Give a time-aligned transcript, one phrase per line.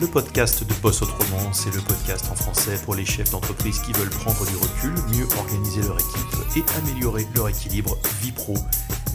[0.00, 1.52] le podcast de Boss Autrement.
[1.52, 5.26] C'est le podcast en français pour les chefs d'entreprise qui veulent prendre du recul, mieux
[5.38, 8.54] organiser leur équipe et améliorer leur équilibre vie pro,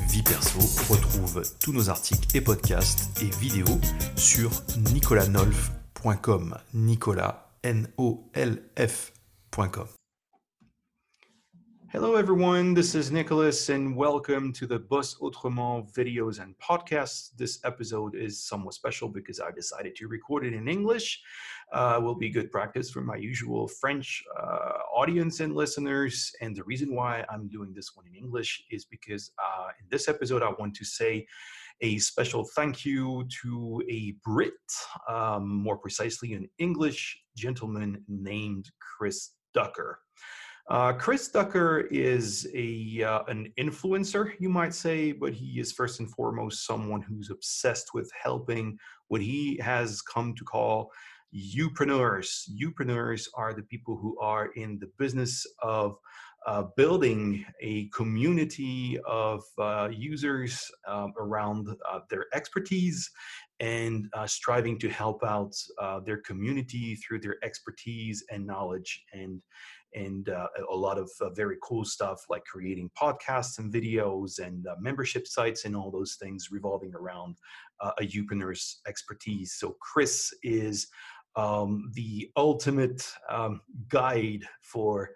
[0.09, 0.59] vie perso.
[0.89, 3.79] Retrouve tous nos articles et podcasts et vidéos
[4.15, 4.51] sur
[4.93, 6.57] nicolasnolf.com.
[6.73, 8.25] Nicolas, N-O-L-F.com.
[11.95, 12.73] Hello, everyone.
[12.73, 17.29] This is Nicholas, and welcome to the Boss Autrement videos and podcasts.
[17.37, 21.21] This episode is somewhat special because I decided to record it in English.
[21.71, 26.33] Uh, will be good practice for my usual French uh, audience and listeners.
[26.41, 30.09] And the reason why I'm doing this one in English is because uh, in this
[30.09, 31.25] episode, I want to say
[31.79, 34.51] a special thank you to a Brit,
[35.07, 39.99] um, more precisely, an English gentleman named Chris Ducker.
[40.67, 45.99] Uh, Chris Ducker is a uh, an influencer, you might say, but he is first
[45.99, 50.91] and foremost someone who's obsessed with helping what he has come to call
[51.35, 52.49] youpreneurs.
[52.49, 55.97] Youpreneurs are the people who are in the business of
[56.47, 63.09] uh, building a community of uh, users um, around uh, their expertise
[63.59, 69.41] and uh, striving to help out uh, their community through their expertise and knowledge and
[69.95, 74.67] and uh, a lot of uh, very cool stuff like creating podcasts and videos and
[74.67, 77.37] uh, membership sites and all those things revolving around
[77.79, 79.53] uh, a youpreneur's expertise.
[79.53, 80.87] So Chris is
[81.35, 85.11] um, the ultimate um, guide for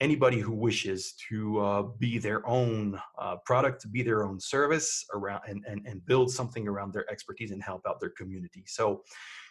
[0.00, 5.42] anybody who wishes to uh, be their own uh, product, be their own service around
[5.46, 8.64] and, and, and build something around their expertise and help out their community.
[8.66, 9.02] So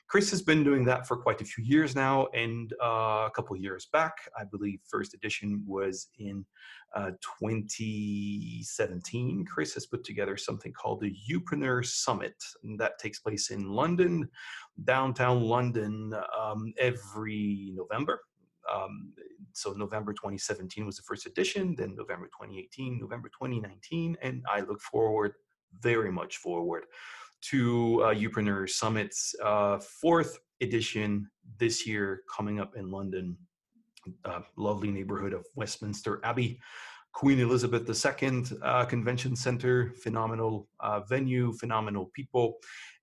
[0.09, 3.55] Chris has been doing that for quite a few years now, and uh, a couple
[3.55, 6.43] years back, I believe first edition was in
[6.95, 9.45] uh, 2017.
[9.45, 14.27] Chris has put together something called the Youpreneur Summit, and that takes place in London,
[14.83, 18.21] downtown London, um, every November.
[18.67, 19.13] Um,
[19.53, 24.81] so November 2017 was the first edition, then November 2018, November 2019, and I look
[24.81, 25.33] forward
[25.83, 26.85] very much forward
[27.41, 33.37] to uh, Youpreneur Summit's uh, fourth edition this year coming up in London.
[34.25, 36.59] Uh, lovely neighborhood of Westminster Abbey.
[37.13, 42.57] Queen Elizabeth II uh, Convention Center, phenomenal uh, venue, phenomenal people.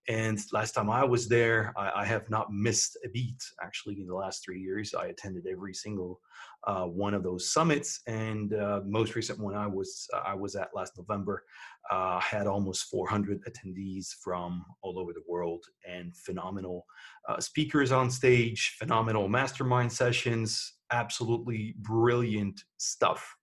[0.08, 3.42] And last time I was there, I, I, have not missed a beat.
[3.60, 6.20] Actually, in the last three years, I attended every single
[6.64, 8.02] uh, one of those summits.
[8.06, 11.42] And uh, most recent one I was I was at last November
[11.90, 16.86] uh, had almost 400 attendees from all over the world, and phenomenal
[17.28, 23.36] uh, speakers on stage, phenomenal mastermind sessions, absolutely brilliant stuff.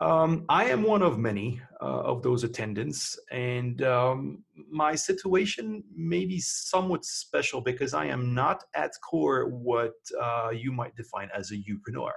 [0.00, 6.26] Um, I am one of many uh, of those attendants, and um, my situation may
[6.26, 11.50] be somewhat special because I am not at core what uh, you might define as
[11.50, 12.12] a youpreneur.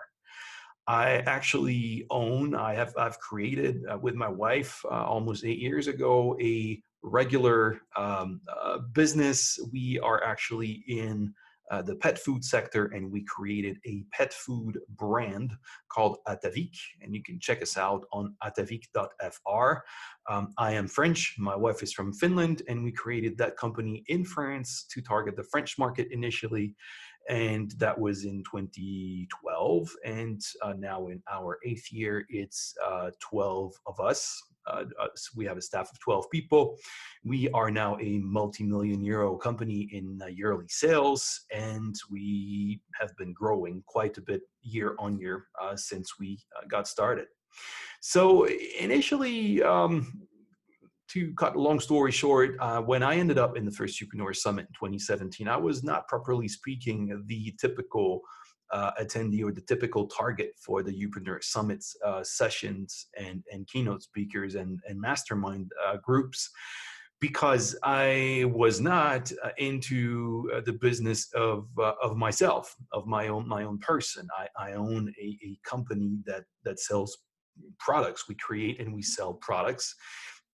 [0.88, 5.88] I actually own, I have, I've created uh, with my wife uh, almost eight years
[5.88, 9.57] ago a regular um, uh, business.
[9.72, 11.34] We are actually in
[11.69, 15.53] uh, the pet food sector, and we created a pet food brand
[15.91, 19.74] called Atavik, and you can check us out on atavik.fr.
[20.30, 24.25] Um, I am French, my wife is from Finland, and we created that company in
[24.25, 26.75] France to target the French market initially,
[27.29, 29.90] and that was in 2012.
[30.03, 34.85] And uh, now in our eighth year, it's uh, 12 of us uh,
[35.35, 36.78] we have a staff of 12 people.
[37.23, 43.34] We are now a multi-million euro company in uh, yearly sales, and we have been
[43.34, 47.28] growing quite a bit year on year uh, since we uh, got started.
[48.01, 48.47] So
[48.79, 50.28] initially, um,
[51.09, 54.35] to cut a long story short, uh, when I ended up in the first Youpreneur
[54.35, 58.21] Summit in 2017, I was not properly speaking the typical
[58.71, 64.03] uh, attendee or the typical target for the Youpreneur Summits uh, sessions and, and keynote
[64.03, 66.49] speakers and, and mastermind uh, groups
[67.19, 71.67] because I was not uh, into uh, the business of,
[72.01, 74.27] of myself, of my own, my own person.
[74.38, 77.17] I, I own a, a company that, that sells
[77.79, 78.29] products.
[78.29, 79.95] We create and we sell products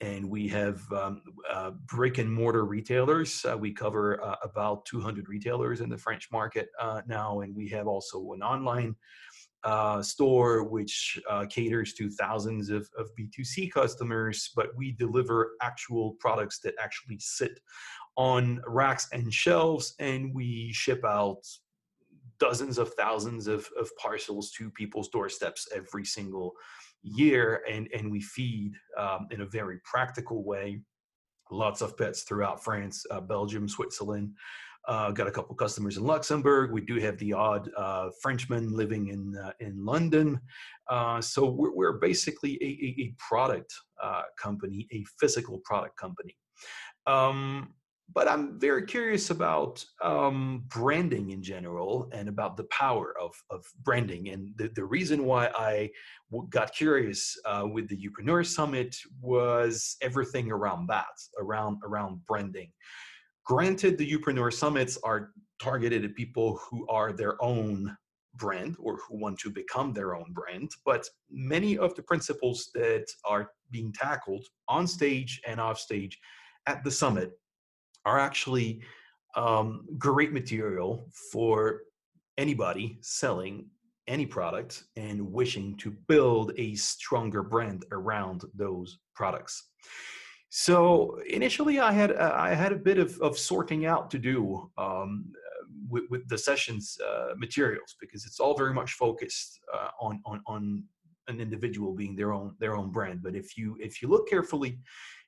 [0.01, 3.45] and we have um, uh, brick and mortar retailers.
[3.45, 7.69] Uh, we cover uh, about 200 retailers in the French market uh, now, and we
[7.69, 8.95] have also an online
[9.63, 16.11] uh, store which uh, caters to thousands of, of B2C customers, but we deliver actual
[16.19, 17.59] products that actually sit
[18.15, 21.39] on racks and shelves, and we ship out
[22.39, 26.53] dozens of thousands of, of parcels to people's doorsteps every single
[27.05, 30.81] year and, and we feed um, in a very practical way
[31.51, 34.33] lots of pets throughout France, uh, Belgium, Switzerland,
[34.87, 36.71] Uh, got a couple customers in Luxembourg.
[36.71, 40.39] We do have the odd uh, Frenchman living in uh, in London.
[40.87, 46.37] Uh, so we're, we're, basically a, a, a product uh, company, a physical product company.
[47.07, 47.73] Um,
[48.13, 53.65] but I'm very curious about um, branding in general and about the power of, of
[53.83, 54.29] branding.
[54.29, 55.89] And the, the reason why I
[56.49, 61.05] got curious uh, with the Youpreneur Summit was everything around that,
[61.39, 62.71] around around branding.
[63.45, 65.31] Granted, the Youpreneur Summits are
[65.61, 67.95] targeted at people who are their own
[68.35, 73.05] brand or who want to become their own brand, but many of the principles that
[73.23, 76.19] are being tackled on stage and off stage
[76.67, 77.31] at the summit
[78.05, 78.81] are actually
[79.35, 81.81] um, great material for
[82.37, 83.67] anybody selling
[84.07, 89.69] any product and wishing to build a stronger brand around those products.
[90.49, 94.69] So initially, I had uh, I had a bit of, of sorting out to do
[94.77, 95.25] um,
[95.89, 100.41] with, with, the sessions uh, materials because it's all very much focused uh, on, on
[100.47, 100.83] on
[101.27, 103.21] an individual being their own their own brand.
[103.21, 104.79] But if you if you look carefully,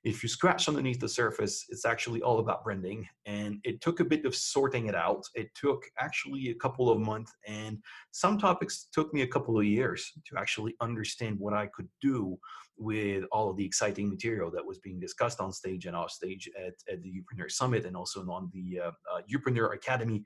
[0.07, 3.05] if you scratch underneath the surface, it's actually all about branding.
[3.25, 5.23] And it took a bit of sorting it out.
[5.35, 7.79] It took actually a couple of months, and
[8.11, 12.39] some topics took me a couple of years to actually understand what I could do
[12.77, 16.49] with all of the exciting material that was being discussed on stage and off stage
[16.57, 20.23] at, at the Youpreneur Summit and also on the uh, uh, Youpreneur Academy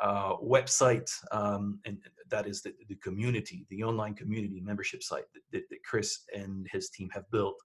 [0.00, 1.98] uh, website, um, and
[2.28, 6.66] that is the, the, community, the online community membership site that, that, that Chris and
[6.72, 7.56] his team have built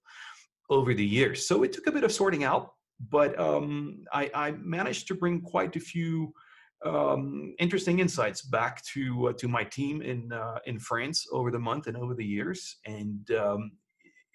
[0.70, 1.46] over the years.
[1.46, 2.72] So it took a bit of sorting out,
[3.10, 6.32] but um, I, I, managed to bring quite a few
[6.84, 11.58] um, interesting insights back to uh, to my team in uh, in France over the
[11.58, 13.72] month and over the years, and um,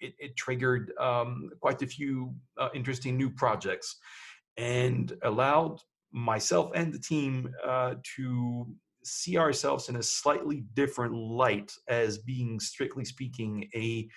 [0.00, 3.96] it, it, triggered um, quite a few uh, interesting new projects,
[4.56, 5.78] and allowed
[6.12, 8.66] myself and the team uh, to
[9.04, 14.08] see ourselves in a slightly different light as being strictly speaking a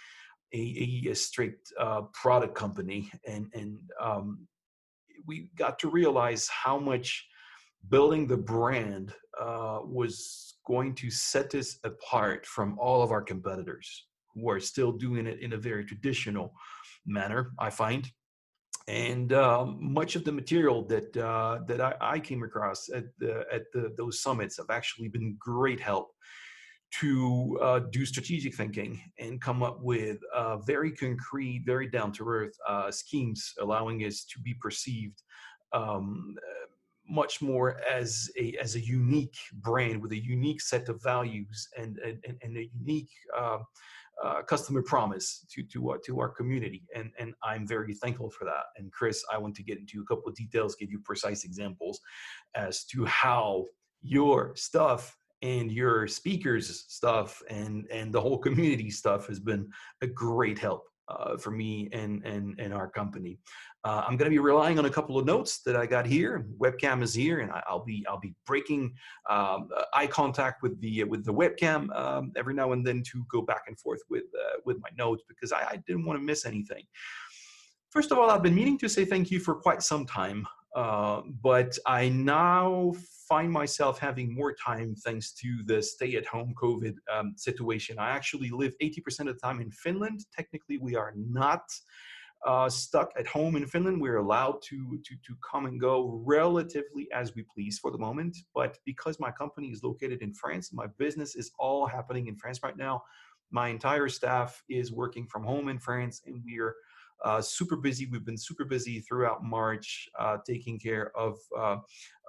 [0.53, 4.47] a, a, a strict uh, product company, and and um,
[5.25, 7.27] we got to realize how much
[7.89, 14.07] building the brand uh, was going to set us apart from all of our competitors
[14.33, 16.53] who are still doing it in a very traditional
[17.05, 17.51] manner.
[17.59, 18.09] I find.
[18.87, 23.43] And um, much of the material that uh, that I, I, came across at the,
[23.51, 26.11] at the, those summits have actually been great help
[26.99, 32.27] to uh, do strategic thinking and come up with uh, very concrete, very down to
[32.27, 35.21] earth uh, schemes, allowing us to be perceived
[35.73, 36.35] um,
[37.09, 41.97] much more as a as a unique brand with a unique set of values and
[41.99, 43.59] and, and a unique uh,
[44.23, 46.83] uh, customer promise to to uh, to our community.
[46.95, 48.65] And and I'm very thankful for that.
[48.77, 51.99] And Chris I want to get into a couple of details give you precise examples
[52.55, 53.65] as to how
[54.01, 59.69] your stuff and your speakers stuff and and the whole community stuff has been
[60.01, 63.39] a great help uh, for me and and and our company.
[63.83, 66.47] Uh, I'm going to be relying on a couple of notes that I got here.
[66.57, 68.93] Webcam is here, and I, will be I'll be breaking
[69.29, 73.25] um, uh, eye contact with the with the webcam um, every now and then to
[73.31, 76.23] go back and forth with uh, with my notes because I, I didn't want to
[76.23, 76.83] miss anything.
[77.89, 80.45] First of all, I've been meaning to say thank you for quite some time.
[80.77, 82.93] Uh, but I now
[83.27, 87.97] find myself having more time thanks to the stay at home COVID um, situation.
[87.97, 90.25] I actually live 80% of the time in Finland.
[90.31, 91.63] Technically, we are not
[92.45, 93.99] uh, stuck at home in Finland.
[93.99, 98.37] We're allowed to, to, to come and go relatively as we please for the moment.
[98.53, 102.61] But because my company is located in France, my business is all happening in France
[102.61, 103.01] right now.
[103.49, 106.75] My entire staff is working from home in France, and we're
[107.23, 108.05] uh, super busy.
[108.05, 111.77] We've been super busy throughout March, uh, taking care of uh,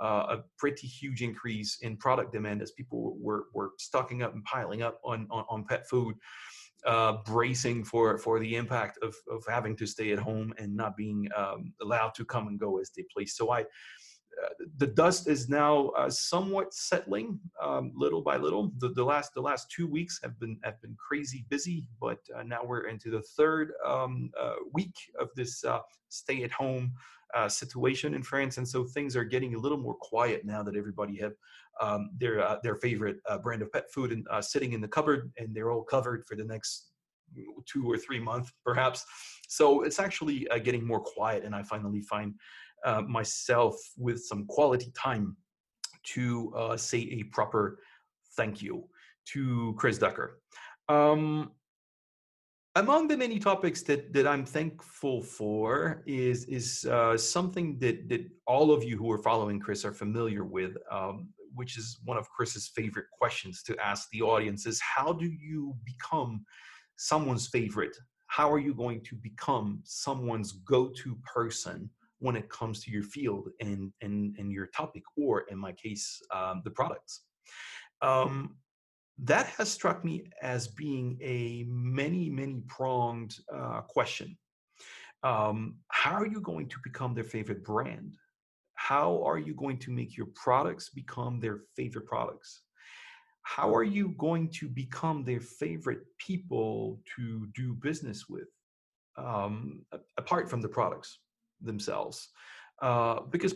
[0.00, 4.44] uh, a pretty huge increase in product demand as people were, were stocking up and
[4.44, 6.14] piling up on, on, on pet food,
[6.86, 10.96] uh, bracing for, for the impact of, of having to stay at home and not
[10.96, 13.36] being um, allowed to come and go as they please.
[13.36, 13.64] So I
[14.76, 18.72] the dust is now uh, somewhat settling um, little by little.
[18.78, 22.42] The, the, last the last two weeks have been have been crazy busy, but uh,
[22.42, 26.92] now we're into the third um, uh, week of this uh, stay at home
[27.34, 30.76] uh, situation in France, and so things are getting a little more quiet now that
[30.76, 31.32] everybody have
[31.80, 35.54] um, their uh, their favorite brand of pet food and sitting in the cupboard, and
[35.54, 36.86] they're all covered for the next
[37.66, 39.04] two or three months perhaps.
[39.48, 42.34] So it's actually getting more quiet, and I finally find
[42.84, 45.36] uh, myself with some quality time
[46.04, 47.80] to uh, say a proper
[48.36, 48.84] thank you
[49.26, 50.40] to Chris Ducker.
[50.88, 51.52] Um,
[52.76, 58.22] among the many topics that that I'm thankful for is is uh, something that that
[58.46, 62.30] all of you who are following Chris are familiar with, um, which is one of
[62.30, 66.44] Chris's favorite questions to ask the audience: is how do you become
[66.96, 67.96] someone's favorite?
[68.28, 73.48] How are you going to become someone's go-to person when it comes to your field
[73.60, 77.22] and and and your topic, or in my case, um, the products?
[78.02, 78.56] Um,
[79.24, 84.36] that has struck me as being a many, many pronged uh, question.
[85.24, 88.16] Um, how are you going to become their favorite brand?
[88.74, 92.62] How are you going to make your products become their favorite products?
[93.42, 98.48] How are you going to become their favorite people to do business with,
[99.16, 99.84] um,
[100.16, 101.18] apart from the products
[101.60, 102.28] themselves?
[102.80, 103.54] Uh, because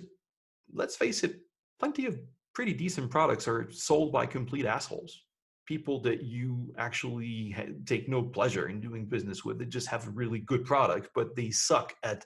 [0.72, 1.40] let's face it,
[1.78, 2.18] plenty of
[2.54, 5.22] pretty decent products are sold by complete assholes
[5.66, 10.06] people that you actually ha- take no pleasure in doing business with that just have
[10.06, 12.24] a really good product but they suck at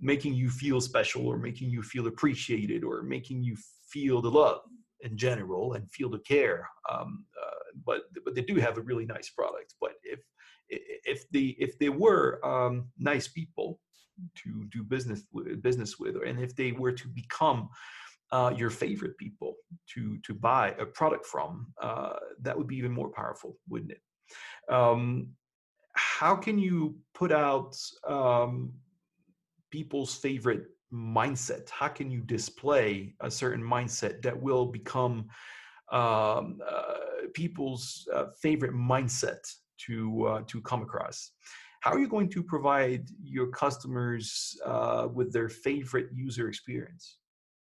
[0.00, 3.56] making you feel special or making you feel appreciated or making you
[3.88, 4.60] feel the love
[5.00, 7.54] in general and feel the care um, uh,
[7.86, 10.20] but but they do have a really nice product but if
[10.68, 13.78] if the if they were um, nice people
[14.34, 15.26] to do business
[15.60, 17.68] business with and if they were to become
[18.32, 19.56] uh, your favorite people
[19.94, 24.00] to to buy a product from, uh, that would be even more powerful, wouldn't it?
[24.72, 25.28] Um,
[25.94, 27.76] how can you put out
[28.08, 28.72] um,
[29.70, 31.68] people's favorite mindset?
[31.68, 35.26] How can you display a certain mindset that will become
[35.92, 39.40] um, uh, people's uh, favorite mindset
[39.86, 41.32] to uh, to come across?
[41.82, 47.18] How are you going to provide your customers uh, with their favorite user experience?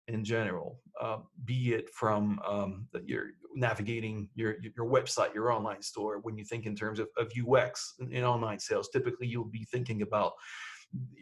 [0.08, 6.20] in general, uh, be it from um, your navigating your your website, your online store.
[6.22, 9.66] When you think in terms of, of UX in, in online sales, typically you'll be
[9.72, 10.34] thinking about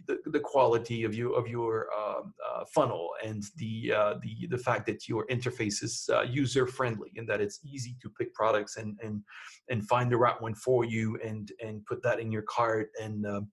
[0.07, 4.57] the, the quality of you of your uh, uh, funnel and the uh, the the
[4.57, 8.77] fact that your interface is uh, user friendly and that it's easy to pick products
[8.77, 9.21] and and
[9.69, 13.25] and find the right one for you and and put that in your cart and
[13.27, 13.47] um,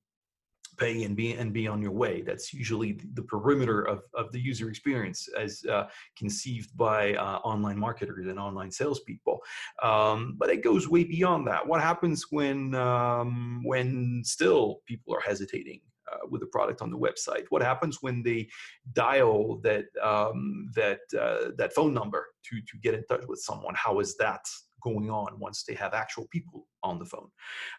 [0.78, 2.22] pay and be and be on your way.
[2.22, 7.78] That's usually the perimeter of, of the user experience as uh, conceived by uh, online
[7.78, 9.40] marketers and online salespeople.
[9.82, 11.66] Um, but it goes way beyond that.
[11.66, 15.80] What happens when um, when still people are hesitating?
[16.12, 17.44] Uh, with the product on the website?
[17.48, 18.48] What happens when they
[18.92, 23.74] dial that um, that uh, that phone number to to get in touch with someone?
[23.74, 24.44] How is that
[24.86, 27.28] going on once they have actual people on the phone.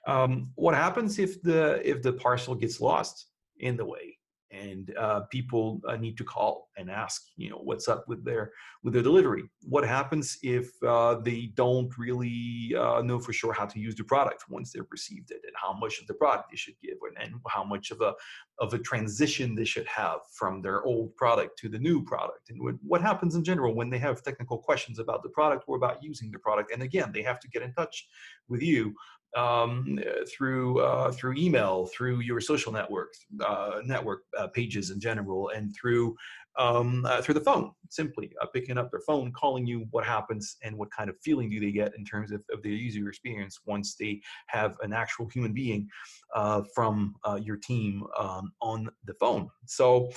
[0.08, 3.28] Um, what happens if the if the parcel gets lost
[3.60, 4.17] in the way?
[4.52, 8.52] And uh, people uh, need to call and ask you know what's up with their
[8.84, 9.44] with their delivery.
[9.64, 14.04] What happens if uh, they don't really uh, know for sure how to use the
[14.04, 17.18] product once they've received it and how much of the product they should give and,
[17.24, 18.14] and how much of a
[18.60, 22.62] of a transition they should have from their old product to the new product and
[22.62, 26.02] what, what happens in general when they have technical questions about the product or about
[26.02, 28.08] using the product and again they have to get in touch
[28.48, 28.94] with you
[29.36, 30.00] um,
[30.32, 33.14] through uh, through email, through your social network
[33.46, 36.16] uh, network uh, pages in general, and through
[36.58, 37.72] um, uh, through the phone.
[37.90, 39.86] Simply uh, picking up their phone, calling you.
[39.92, 42.72] What happens, and what kind of feeling do they get in terms of, of their
[42.72, 45.88] user experience once they have an actual human being
[46.36, 49.50] uh, from your team um, on the phone?
[49.66, 50.10] So.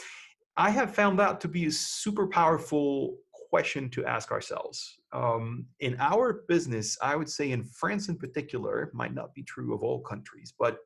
[0.56, 3.16] I have found that to be a super powerful
[3.50, 4.98] question to ask ourselves.
[5.12, 9.74] Um, in our business, I would say in France in particular, might not be true
[9.74, 10.78] of all countries, but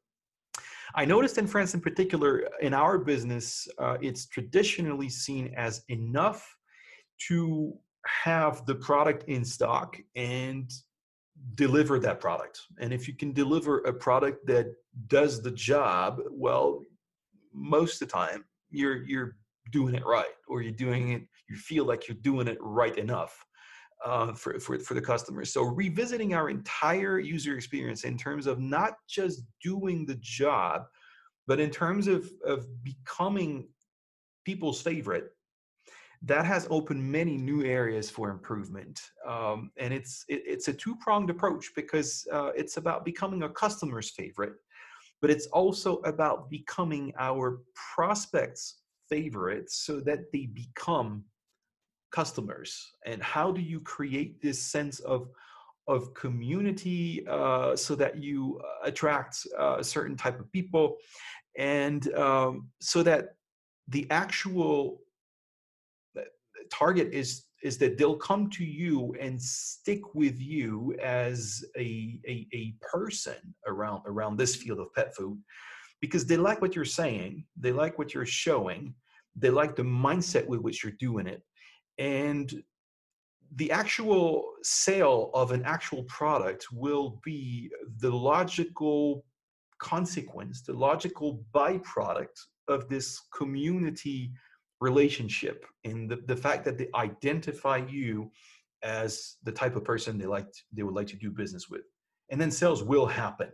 [0.95, 6.41] I noticed in France in particular, in our business, uh, it's traditionally seen as enough
[7.29, 7.75] to
[8.27, 10.71] have the product in stock and
[11.55, 12.61] deliver that product.
[12.81, 14.67] And if you can deliver a product that
[15.09, 16.83] does the job, well,
[17.53, 19.37] most of the time you're you're
[19.73, 23.45] doing it right or you're doing it you feel like you're doing it right enough
[24.05, 25.53] uh, for, for, for the customers.
[25.53, 30.85] So revisiting our entire user experience in terms of not just doing the job,
[31.47, 33.69] but in terms of, of becoming
[34.45, 35.31] people's favorite,
[36.23, 39.01] that has opened many new areas for improvement.
[39.29, 44.11] Um, and it's, it, it's a two-pronged approach because uh, it's about becoming a customer's
[44.11, 44.55] favorite,
[45.21, 51.25] but it's also about becoming our prospects' favorites so that they become
[52.15, 52.71] customers
[53.07, 55.29] and how do you create this sense of
[55.87, 60.97] of community uh, so that you uh, attract uh, a certain type of people
[61.59, 63.23] and um, so that
[63.89, 65.01] the actual
[66.19, 66.23] uh,
[66.71, 67.31] target is
[67.63, 73.41] is that they'll come to you and stick with you as a, a, a person
[73.67, 75.39] around around this field of pet food
[76.01, 78.95] because they like what you're saying, they like what you're showing,
[79.37, 81.43] they like the mindset with which you're doing it.
[81.99, 82.63] And
[83.57, 89.25] the actual sale of an actual product will be the logical
[89.79, 94.33] consequence, the logical byproduct of this community
[94.81, 98.31] relationship and the, the fact that they identify you
[98.83, 101.83] as the type of person they like they would like to do business with.
[102.31, 103.49] And then sales will happen.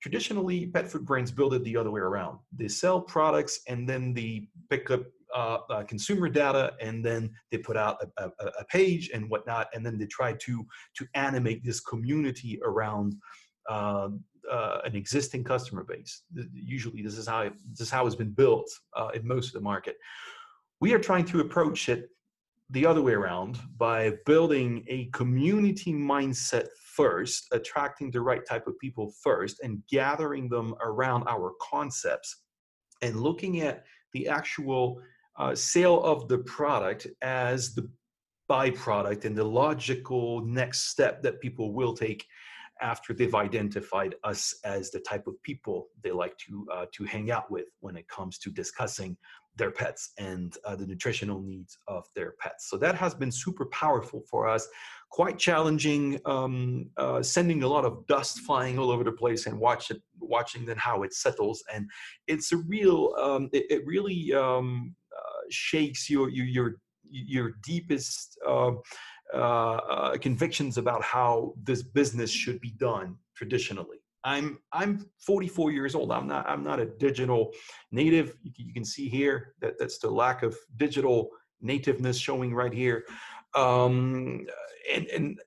[0.00, 2.38] Traditionally pet food brands build it the other way around.
[2.56, 5.02] They sell products and then they pick up
[5.34, 9.68] uh, uh, consumer data and then they put out a, a, a, page and whatnot
[9.74, 13.14] and then they try to to animate this community around
[13.68, 14.08] uh,
[14.50, 16.22] uh, an existing customer base.
[16.52, 19.54] Usually this is how it, this is how it's been built uh, in most of
[19.54, 19.96] the market.
[20.80, 22.08] We are trying to approach it
[22.70, 28.78] the other way around by building a community mindset first, attracting the right type of
[28.78, 32.42] people first, and gathering them around our concepts
[33.02, 35.00] and looking at the actual
[35.38, 37.88] uh, sale of the product as the
[38.50, 42.26] byproduct and the logical next step that people will take
[42.80, 47.30] after they've identified us as the type of people they like to uh, to hang
[47.30, 49.16] out with when it comes to discussing
[49.56, 52.70] their pets and uh, the nutritional needs of their pets.
[52.70, 54.66] So that has been super powerful for us.
[55.10, 59.58] Quite challenging, um, uh, sending a lot of dust flying all over the place and
[59.58, 61.62] watch it, watching then how it settles.
[61.72, 61.88] And
[62.26, 64.94] it's a real, um, it, it, really um,
[65.52, 66.74] shakes your your your,
[67.10, 68.38] your deepest.
[68.46, 68.72] Uh,
[69.32, 73.96] uh, convictions about how this business should be done traditionally.
[74.24, 76.12] I'm I'm 44 years old.
[76.12, 77.52] I'm not I'm not a digital
[77.90, 78.36] native.
[78.42, 81.30] You can, you can see here that that's the lack of digital
[81.60, 83.04] nativeness showing right here.
[83.54, 84.46] Um,
[84.92, 85.38] and and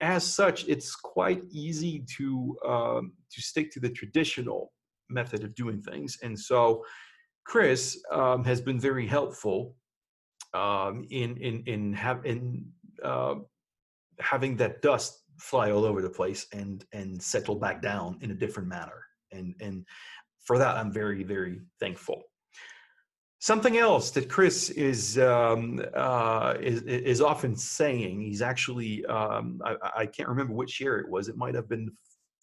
[0.00, 4.72] as such, it's quite easy to um, to stick to the traditional
[5.08, 6.18] method of doing things.
[6.22, 6.84] And so,
[7.48, 9.74] Chris um, has been very helpful
[10.52, 12.66] um, in in in have in
[13.02, 13.36] uh,
[14.20, 18.34] having that dust fly all over the place and and settle back down in a
[18.34, 19.02] different manner.
[19.32, 19.86] And and
[20.44, 22.22] for that i'm very very thankful.
[23.40, 29.76] Something else that chris is um, uh, is, is often saying he's actually um, I,
[30.00, 31.88] I, can't remember which year it was it might have been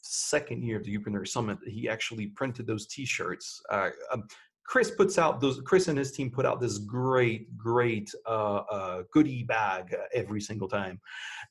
[0.01, 4.23] second year of the Youpreneur Summit he actually printed those t-shirts uh, um,
[4.65, 5.61] Chris puts out those.
[5.61, 10.67] Chris and his team put out this great, great uh, uh, goodie bag every single
[10.67, 10.99] time,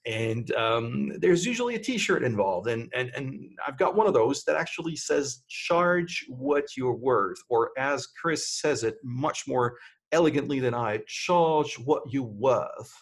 [0.05, 2.69] and um, there's usually a T-shirt involved.
[2.69, 7.39] And and and I've got one of those that actually says "Charge what you're worth,"
[7.49, 9.77] or as Chris says it much more
[10.11, 12.93] elegantly than I, "Charge what you're worth."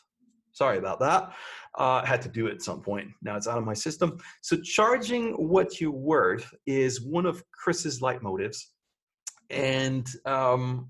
[0.53, 1.33] Sorry about that.
[1.79, 3.09] Uh, I had to do it at some point.
[3.23, 4.19] Now it's out of my system.
[4.43, 8.59] So charging what you're worth is one of Chris's leitmotifs
[9.53, 10.89] and um,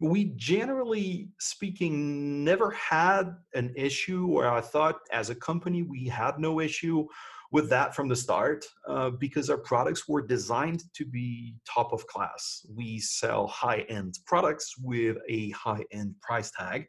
[0.00, 6.38] we generally speaking never had an issue where I thought as a company we had
[6.38, 7.06] no issue
[7.52, 12.06] with that from the start uh, because our products were designed to be top of
[12.06, 12.64] class.
[12.72, 16.86] We sell high end products with a high end price tag.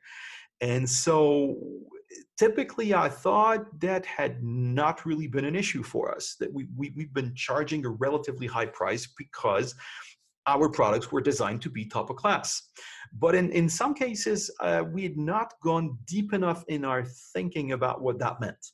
[0.61, 1.57] And so
[2.37, 6.93] typically I thought that had not really been an issue for us, that we, we,
[6.95, 9.73] we've been charging a relatively high price because
[10.47, 12.69] our products were designed to be top of class.
[13.13, 17.73] But in, in some cases, uh, we had not gone deep enough in our thinking
[17.73, 18.65] about what that meant.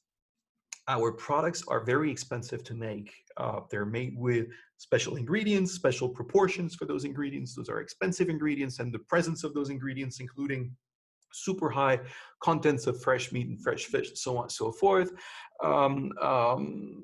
[0.88, 3.12] Our products are very expensive to make.
[3.36, 7.56] Uh, they're made with special ingredients, special proportions for those ingredients.
[7.56, 10.72] Those are expensive ingredients, and the presence of those ingredients, including
[11.34, 12.00] super high
[12.42, 15.12] contents of fresh meat and fresh fish, and so on and so forth.
[15.62, 17.04] Um, um,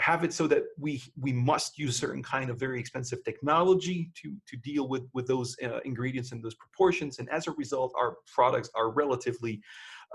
[0.00, 4.36] have it so that we we must use certain kind of very expensive technology to
[4.46, 7.18] to deal with with those uh, ingredients and those proportions.
[7.18, 9.60] And as a result our products are relatively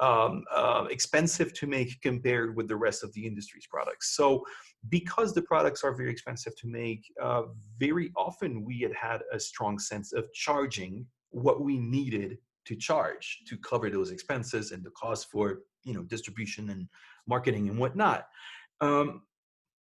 [0.02, 4.16] um, uh, expensive to make compared with the rest of the industry's products.
[4.16, 4.46] So
[4.90, 7.44] because the products are very expensive to make uh,
[7.80, 13.42] very often we had had a strong sense of charging what we needed to charge
[13.48, 16.88] to cover those expenses and the cost for you know distribution and
[17.28, 18.28] marketing and whatnot.
[18.82, 19.22] Um,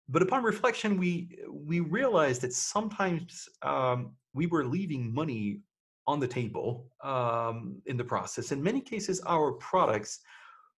[0.09, 5.61] but upon reflection, we we realized that sometimes um, we were leaving money
[6.05, 8.51] on the table um, in the process.
[8.51, 10.19] In many cases, our products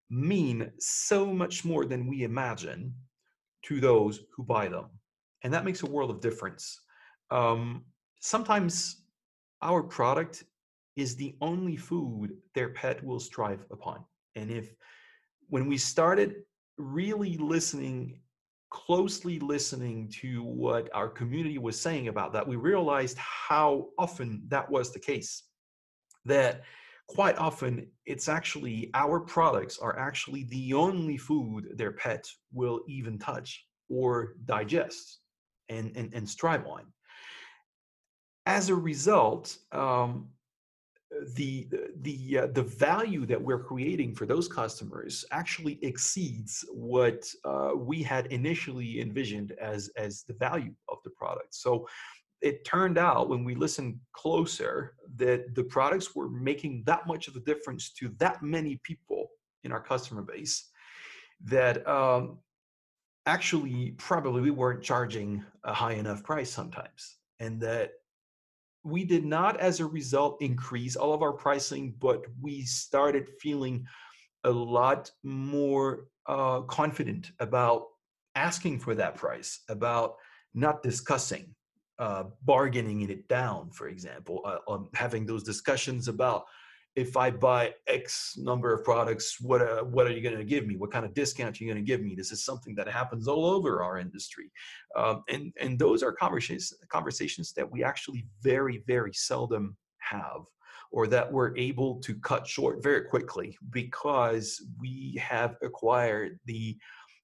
[0.08, 2.94] mean so much more than we imagine
[3.64, 4.86] to those who buy them,
[5.42, 6.80] and that makes a world of difference.
[7.30, 7.84] Um,
[8.20, 9.02] sometimes
[9.62, 10.44] our product
[10.94, 14.04] is the only food their pet will strive upon,
[14.36, 14.74] And if
[15.48, 16.36] when we started
[16.78, 18.20] really listening
[18.70, 24.70] closely listening to what our community was saying about that, we realized how often that
[24.70, 25.44] was the case.
[26.24, 26.62] That
[27.08, 33.18] quite often it's actually our products are actually the only food their pet will even
[33.18, 35.20] touch or digest
[35.68, 36.82] and, and, and strive on.
[38.46, 40.28] As a result, um,
[41.34, 41.68] the
[42.02, 48.02] the uh, the value that we're creating for those customers actually exceeds what uh, we
[48.02, 51.54] had initially envisioned as as the value of the product.
[51.54, 51.86] So
[52.42, 57.36] it turned out when we listened closer that the products were making that much of
[57.36, 59.30] a difference to that many people
[59.64, 60.68] in our customer base
[61.44, 62.38] that um,
[63.26, 67.92] actually probably we weren't charging a high enough price sometimes and that
[68.86, 73.84] we did not as a result increase all of our pricing but we started feeling
[74.44, 77.86] a lot more uh, confident about
[78.36, 80.14] asking for that price about
[80.54, 81.54] not discussing
[81.98, 86.44] uh, bargaining it down for example uh, um, having those discussions about
[86.96, 90.66] if I buy X number of products, what uh, what are you going to give
[90.66, 90.76] me?
[90.76, 92.14] What kind of discount are you going to give me?
[92.14, 94.50] This is something that happens all over our industry,
[94.96, 100.40] um, and and those are conversations conversations that we actually very very seldom have,
[100.90, 106.78] or that we're able to cut short very quickly because we have acquired the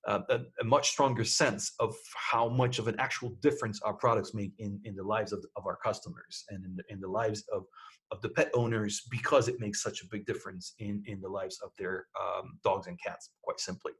[0.07, 4.35] uh, a, a, much stronger sense of how much of an actual difference our products
[4.35, 7.45] make in, in the lives of, of our customers and in the, in the lives
[7.53, 7.65] of
[8.13, 11.59] of the pet owners because it makes such a big difference in, in the lives
[11.65, 13.93] of their um, dogs and cats, quite simply.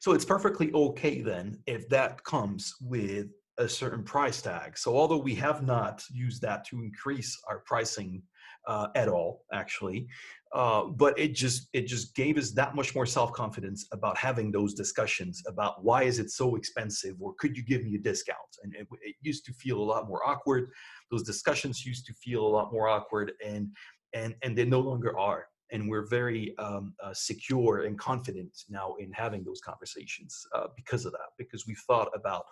[0.00, 4.76] So it's perfectly okay then if that comes with a certain price tag.
[4.78, 8.22] So although we have not used that to increase our pricing
[8.68, 10.06] uh, at all, actually,
[10.54, 14.52] uh, but it just it just gave us that much more self confidence about having
[14.52, 18.38] those discussions about why is it so expensive or could you give me a discount?
[18.62, 20.70] And it, it used to feel a lot more awkward.
[21.10, 23.68] Those discussions used to feel a lot more awkward, and
[24.14, 25.46] and and they no longer are.
[25.70, 31.04] And we're very um, uh, secure and confident now in having those conversations uh, because
[31.04, 32.44] of that, because we've thought about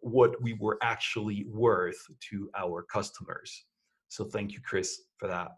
[0.00, 1.98] what we were actually worth
[2.30, 3.64] to our customers.
[4.08, 5.50] So thank you, Chris, for that.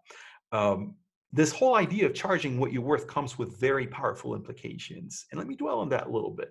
[0.53, 0.95] Um,
[1.33, 5.27] this whole idea of charging what you're worth comes with very powerful implications.
[5.31, 6.51] And let me dwell on that a little bit.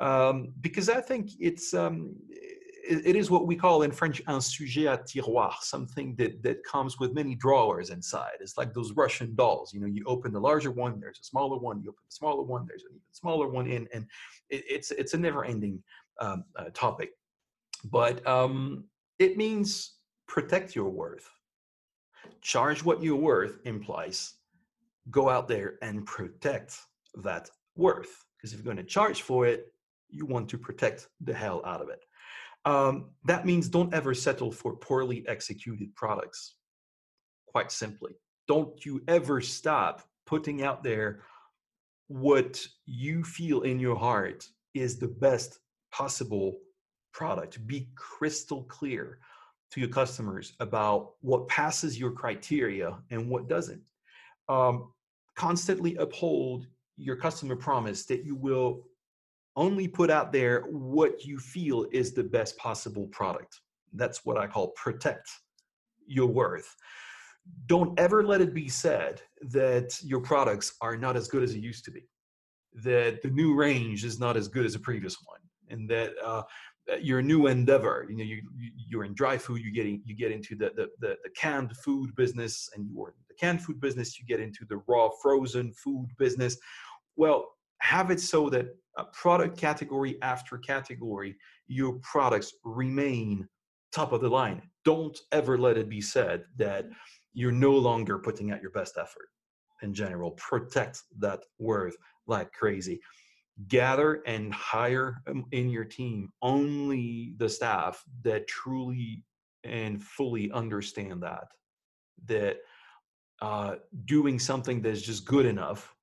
[0.00, 4.40] Um, because I think it's um, it, it is what we call in French un
[4.40, 8.32] sujet à tiroir, something that, that comes with many drawers inside.
[8.40, 9.72] It's like those Russian dolls.
[9.72, 11.80] You know, you open the larger one, there's a smaller one.
[11.82, 14.06] You open the smaller one, there's an even smaller one in, and
[14.50, 15.82] it, it's it's a never-ending
[16.20, 17.10] um, uh, topic.
[17.84, 18.84] But um,
[19.18, 19.94] it means
[20.26, 21.28] protect your worth
[22.40, 24.34] charge what you're worth implies
[25.10, 26.78] go out there and protect
[27.22, 28.24] that worth.
[28.36, 29.72] Because if you're going to charge for it,
[30.08, 32.04] you want to protect the hell out of it.
[32.64, 36.54] Um, that means don't ever settle for poorly executed products.
[37.46, 38.12] Quite simply,
[38.46, 41.22] don't you ever stop putting out there
[42.06, 45.58] what you feel in your heart is the best
[45.90, 46.58] possible
[47.12, 47.66] product.
[47.66, 49.18] Be crystal clear
[49.72, 53.82] to your customers about what passes your criteria and what doesn't.
[54.48, 54.92] Um,
[55.36, 58.82] constantly uphold your customer promise that you will
[59.56, 63.60] only put out there what you feel is the best possible product.
[63.94, 65.28] That's what I call protect
[66.06, 66.74] your worth.
[67.66, 71.60] Don't ever let it be said that your products are not as good as it
[71.60, 72.08] used to be,
[72.84, 76.42] that the new range is not as good as the previous one, and that uh,
[76.90, 78.06] Uh, your new endeavor.
[78.08, 78.42] You know you
[78.88, 81.76] you're in dry food you get in, you get into the, the the, the canned
[81.76, 85.72] food business and you're in the canned food business you get into the raw frozen
[85.74, 86.56] food business.
[87.14, 88.66] Well have it so that
[88.96, 91.36] a product category after category
[91.68, 93.48] your products remain
[93.92, 94.60] top of the line.
[94.84, 96.86] Don't ever let it be said that
[97.32, 99.28] you're no longer putting out your best effort.
[99.82, 103.00] In general protect that worth like crazy
[103.68, 109.22] gather and hire um, in your team only the staff that truly
[109.64, 111.48] and fully understand that
[112.26, 112.56] that
[113.40, 115.94] uh, doing something that's just good enough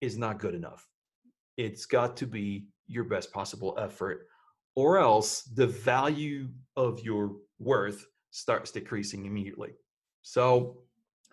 [0.00, 0.88] is not good enough.
[1.56, 4.28] It's got to be your best possible effort
[4.76, 9.72] or else the value of your worth starts decreasing immediately.
[10.22, 10.82] So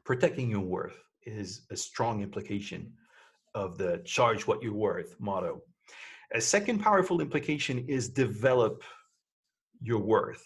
[0.04, 2.92] protecting your worth is a strong implication
[3.56, 5.62] of the charge what you're worth motto.
[6.34, 8.84] A second powerful implication is develop
[9.82, 10.44] your worth.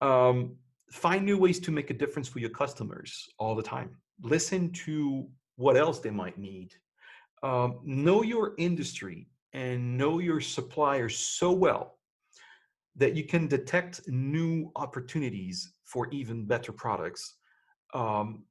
[0.00, 0.56] Um,
[0.90, 3.90] find new ways to make a difference for your customers all the time.
[4.22, 6.70] Listen to what else they might need.
[7.42, 11.98] um, know your industry and know your suppliers so well
[12.96, 17.36] that you can detect new opportunities for even better products
[17.94, 18.44] um,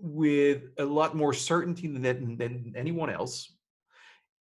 [0.00, 3.54] with a lot more certainty than, than anyone else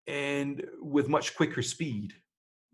[0.07, 2.13] and with much quicker speed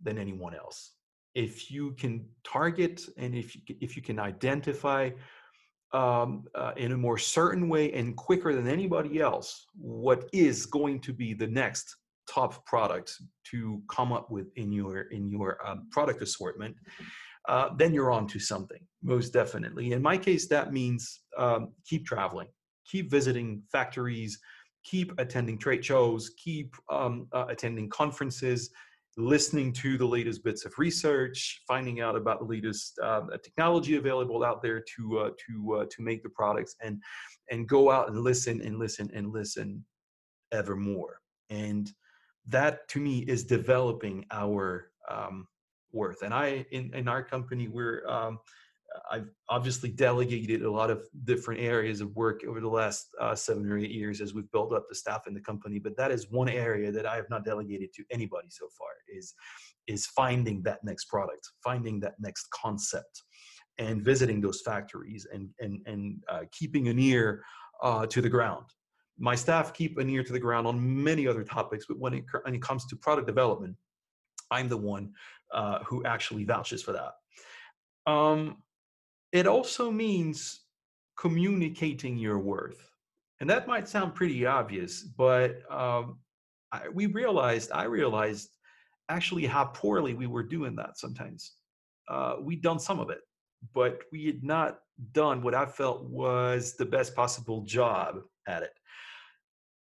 [0.01, 0.91] than anyone else.
[1.33, 5.09] If you can target and if you, if you can identify
[5.93, 10.99] um, uh, in a more certain way and quicker than anybody else what is going
[11.01, 11.95] to be the next
[12.27, 13.13] top product
[13.51, 16.75] to come up with in your in your um, product assortment
[17.47, 19.91] uh, then you're on to something most definitely.
[19.91, 22.47] In my case that means um, keep traveling
[22.89, 24.39] keep visiting factories
[24.83, 28.69] keep attending trade shows keep um, uh, attending conferences
[29.17, 34.43] listening to the latest bits of research, finding out about the latest uh, technology available
[34.43, 37.01] out there to uh, to uh, to make the products, and
[37.51, 39.83] and go out and listen and listen and listen
[40.51, 41.19] ever more.
[41.49, 41.91] And
[42.47, 45.47] that to me is developing our um,
[45.91, 46.23] worth.
[46.23, 48.39] And I in in our company we're um,
[49.11, 53.69] I've obviously delegated a lot of different areas of work over the last uh, seven
[53.69, 55.79] or eight years as we've built up the staff in the company.
[55.79, 59.33] But that is one area that I have not delegated to anybody so far is
[59.87, 63.23] is finding that next product, finding that next concept,
[63.77, 67.43] and visiting those factories and and and uh, keeping an ear
[67.81, 68.65] uh, to the ground.
[69.19, 72.23] My staff keep an ear to the ground on many other topics, but when it,
[72.43, 73.75] when it comes to product development,
[74.49, 75.11] I'm the one
[75.53, 78.11] uh, who actually vouches for that.
[78.11, 78.57] Um,
[79.33, 80.61] it also means
[81.17, 82.89] communicating your worth.
[83.41, 86.19] And that might sound pretty obvious, but um,
[86.71, 88.49] I, we realized, I realized
[89.09, 91.53] actually how poorly we were doing that sometimes.
[92.07, 93.19] Uh, we'd done some of it,
[93.73, 94.79] but we had not
[95.11, 98.73] done what I felt was the best possible job at it.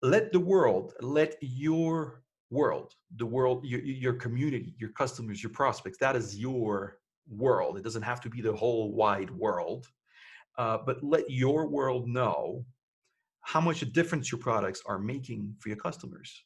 [0.02, 5.98] Let the world, let your world, the world, your, your community, your customers, your prospects,
[5.98, 7.76] that is your world.
[7.76, 9.86] It doesn't have to be the whole wide world,
[10.58, 12.64] uh, but let your world know
[13.42, 16.44] how much a difference your products are making for your customers.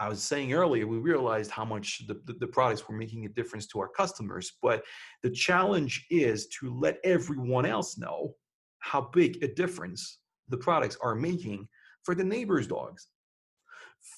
[0.00, 3.28] I was saying earlier, we realized how much the, the, the, products were making a
[3.28, 4.82] difference to our customers, but
[5.22, 8.34] the challenge is to let everyone else know
[8.78, 11.68] how big a difference the products are making
[12.02, 13.08] for the neighbor's dogs,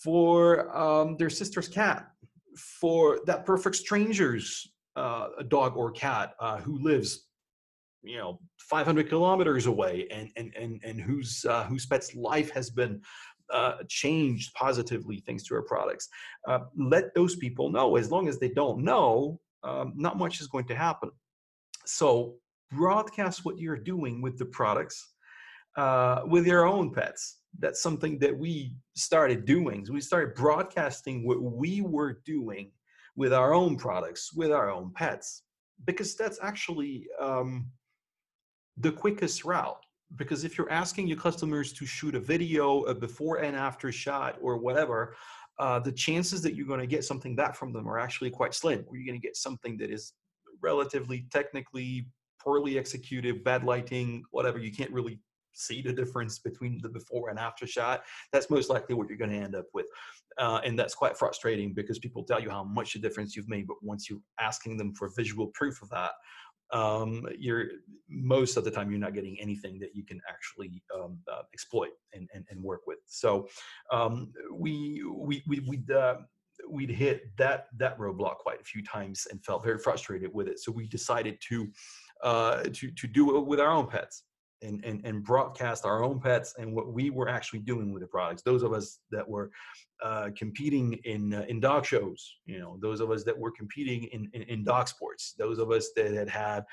[0.02, 2.06] for um, their sister's cat,
[2.56, 7.26] for that perfect stranger's uh, a dog or cat uh, who lives
[8.02, 12.70] you know 500 kilometers away and and and, and whose uh, whose pet's life has
[12.70, 13.00] been
[13.52, 16.08] uh, changed positively thanks to our products.
[16.48, 17.96] Uh, let those people know.
[17.96, 21.10] As long as they don't know um, not much is going to happen.
[21.84, 22.34] So
[22.70, 25.14] broadcast what you're doing with the products
[25.76, 27.38] uh, with your own pets.
[27.58, 29.86] That's something that we started doing.
[29.90, 32.70] We started broadcasting what we were doing
[33.16, 35.42] with our own products, with our own pets,
[35.84, 37.66] because that's actually um,
[38.76, 39.84] the quickest route.
[40.16, 44.36] Because if you're asking your customers to shoot a video, a before and after shot,
[44.42, 45.16] or whatever,
[45.58, 48.54] uh, the chances that you're going to get something back from them are actually quite
[48.54, 48.84] slim.
[48.86, 50.12] Or you're going to get something that is
[50.62, 52.08] relatively technically
[52.40, 54.58] poorly executed, bad lighting, whatever.
[54.58, 55.18] You can't really
[55.54, 59.30] see the difference between the before and after shot, that's most likely what you're going
[59.30, 59.86] to end up with.
[60.38, 63.66] Uh, and that's quite frustrating because people tell you how much a difference you've made,
[63.66, 66.12] but once you're asking them for visual proof of that,
[66.72, 67.66] um, you're
[68.08, 71.90] most of the time you're not getting anything that you can actually um, uh, exploit
[72.14, 72.98] and, and, and, work with.
[73.06, 73.46] So
[73.92, 76.16] um, we we we we'd, uh,
[76.68, 80.60] we'd hit that that roadblock quite a few times and felt very frustrated with it.
[80.60, 81.68] So we decided to
[82.22, 84.24] uh, to to do it with our own pets
[84.62, 88.08] and, and, and broadcast our own pets and what we were actually doing with the
[88.08, 88.42] products.
[88.42, 89.50] Those of us that were
[90.02, 94.04] uh, competing in uh, in dog shows, you know, those of us that were competing
[94.04, 96.64] in, in, in dog sports, those of us that had had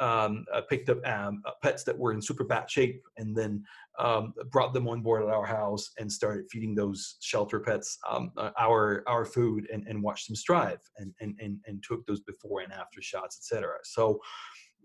[0.00, 3.64] um, uh, picked up um, uh, pets that were in super bad shape and then
[3.98, 8.30] um, brought them on board at our house and started feeding those shelter pets um,
[8.36, 12.20] uh, our our food and, and watched them strive and, and, and, and took those
[12.20, 13.74] before and after shots, etc.
[13.82, 14.20] So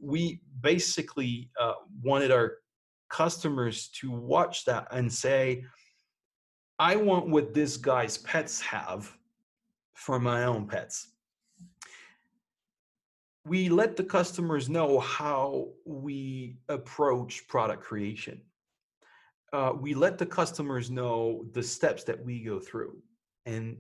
[0.04, 2.58] we basically uh, wanted our
[3.10, 5.64] customers to watch that and say,
[6.80, 9.16] I want what this guy's pets have
[9.94, 11.10] for my own pets.
[13.46, 18.42] We let the customers know how we approach product creation.
[19.52, 22.98] Uh, we let the customers know the steps that we go through.
[23.46, 23.78] And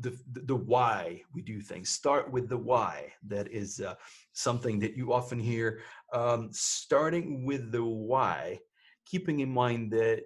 [0.00, 1.88] the, the why we do things.
[1.88, 3.12] Start with the why.
[3.26, 3.94] That is uh,
[4.32, 5.80] something that you often hear.
[6.12, 8.60] Um, starting with the why,
[9.06, 10.24] keeping in mind that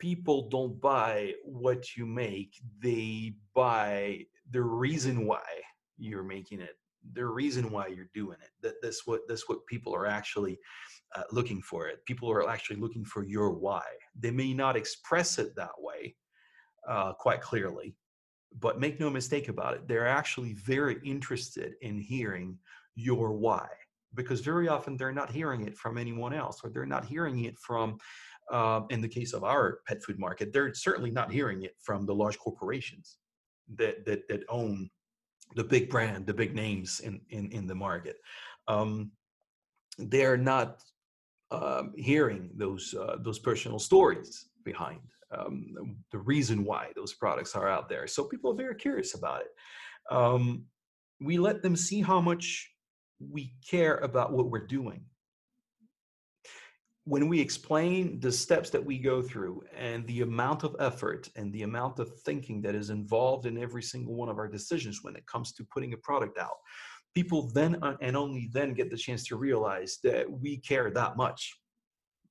[0.00, 5.44] people don't buy what you make they buy the reason why
[5.98, 6.76] you're making it
[7.12, 10.58] the reason why you're doing it that that's what that's what people are actually
[11.14, 13.84] uh, looking for it people are actually looking for your why
[14.18, 16.14] they may not express it that way
[16.88, 17.94] uh, quite clearly
[18.58, 22.58] but make no mistake about it they're actually very interested in hearing
[22.96, 23.68] your why
[24.14, 27.58] because very often they're not hearing it from anyone else or they're not hearing it
[27.58, 27.98] from
[28.50, 32.04] um, in the case of our pet food market they're certainly not hearing it from
[32.04, 33.18] the large corporations
[33.76, 34.90] that that, that own
[35.56, 38.16] the big brand the big names in in, in the market.
[38.68, 39.12] Um,
[39.98, 40.82] they're not
[41.50, 45.00] um, hearing those uh, those personal stories behind
[45.36, 49.40] um, the reason why those products are out there so people are very curious about
[49.40, 49.48] it
[50.10, 50.64] um,
[51.20, 52.70] we let them see how much
[53.20, 55.04] we care about what we're doing.
[57.04, 61.52] When we explain the steps that we go through and the amount of effort and
[61.52, 65.16] the amount of thinking that is involved in every single one of our decisions when
[65.16, 66.56] it comes to putting a product out,
[67.14, 71.16] people then uh, and only then get the chance to realize that we care that
[71.16, 71.58] much,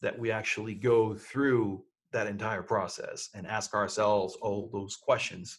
[0.02, 5.58] that we actually go through that entire process and ask ourselves all those questions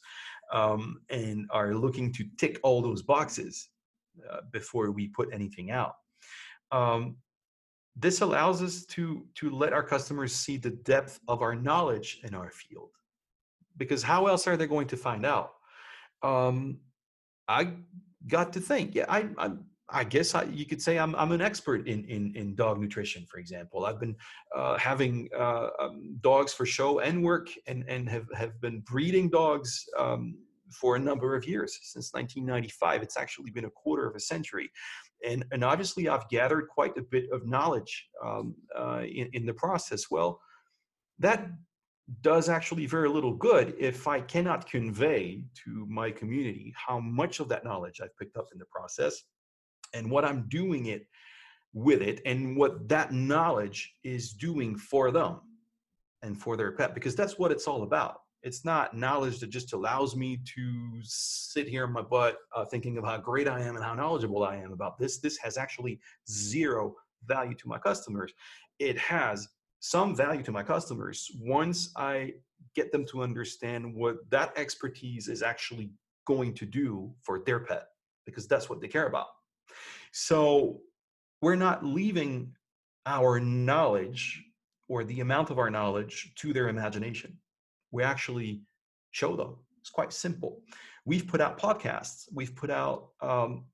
[0.53, 3.69] um, and are looking to tick all those boxes
[4.31, 5.95] uh, before we put anything out.
[6.73, 7.17] Um,
[7.97, 12.35] this allows us to to let our customers see the depth of our knowledge in
[12.35, 12.91] our field,
[13.77, 15.53] because how else are they going to find out?
[16.23, 16.79] Um,
[17.49, 17.73] I
[18.27, 19.51] got to think, yeah, I, I
[19.93, 23.27] I guess I, you could say I'm, I'm an expert in, in, in dog nutrition,
[23.27, 23.87] for example.
[23.87, 24.17] I've been
[24.57, 29.29] uh, having uh, um, dogs for show and work and, and have, have been breeding
[29.29, 30.37] dogs um,
[30.71, 34.71] for a number of years since 1995 it's actually been a quarter of a century.
[35.27, 39.55] And and obviously i've gathered quite a bit of knowledge um, uh, in, in the
[39.55, 40.11] process.
[40.11, 40.41] Well
[41.19, 41.51] that
[42.23, 47.49] does actually very little good if i cannot convey to my community how much of
[47.49, 49.23] that knowledge i've picked up in the process
[49.93, 51.07] and what i'm doing it
[51.73, 55.41] with it and what that knowledge is doing for them
[56.23, 59.73] and for their pet because that's what it's all about it's not knowledge that just
[59.73, 63.77] allows me to sit here in my butt uh, thinking of how great I am
[63.77, 65.19] and how knowledgeable I am about this.
[65.19, 66.95] This has actually zero
[67.27, 68.33] value to my customers.
[68.79, 69.49] It has
[69.81, 72.35] some value to my customers once I
[72.75, 75.91] get them to understand what that expertise is actually
[76.27, 77.89] going to do for their pet,
[78.25, 79.27] because that's what they care about.
[80.13, 80.81] So
[81.41, 82.55] we're not leaving
[83.07, 84.43] our knowledge
[84.89, 87.39] or the amount of our knowledge to their imagination
[87.93, 88.63] we actually
[89.11, 89.57] show them.
[89.81, 90.63] It's quite simple.
[91.05, 93.65] We've put out podcasts, we've put out um,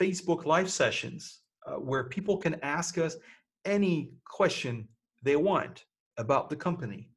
[0.00, 3.16] Facebook live sessions uh, where people can ask us
[3.64, 4.88] any question
[5.22, 5.84] they want
[6.18, 7.10] about the company,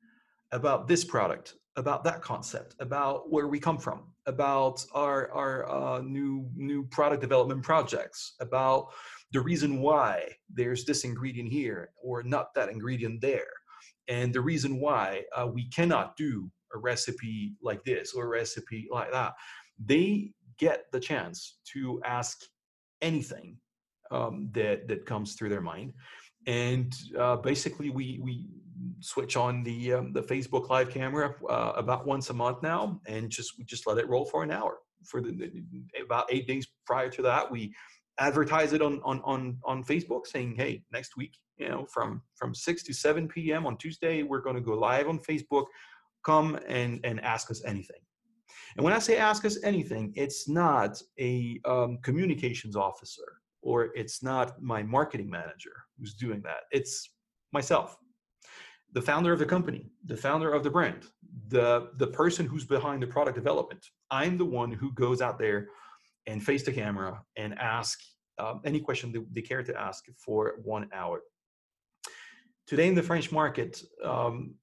[0.52, 6.02] about this product, about that concept, about where we come from, about our our uh,
[6.02, 8.88] new new product development projects, about
[9.34, 13.52] the reason why there's this ingredient here or not that ingredient there,
[14.08, 18.88] and the reason why uh, we cannot do a recipe like this or a recipe
[18.92, 19.34] like that.
[19.84, 22.38] They get the chance to ask
[23.02, 23.58] anything
[24.12, 25.94] um, that that comes through their mind
[26.48, 28.46] and uh, basically we we
[29.00, 33.30] switch on the um, the Facebook live camera uh, about once a month now and
[33.30, 36.68] just we just let it roll for an hour for the, the about eight days
[36.86, 37.74] prior to that we
[38.20, 42.56] advertise it on on on on Facebook saying hey next week you know, from from
[42.56, 43.68] 6 to 7 p.m.
[43.68, 45.65] on Tuesday, we're going to go live on Facebook.
[46.26, 48.00] Come and and ask us anything.
[48.76, 54.24] And when I say ask us anything, it's not a um, communications officer or it's
[54.24, 56.62] not my marketing manager who's doing that.
[56.72, 57.12] It's
[57.52, 57.98] myself,
[58.93, 61.04] the founder of the company, the founder of the brand,
[61.47, 63.86] the the person who's behind the product development.
[64.10, 65.67] I'm the one who goes out there
[66.28, 67.99] and face the camera and ask
[68.39, 71.21] um, any question that they care to ask for one hour.
[72.67, 74.56] Today in the French market, um,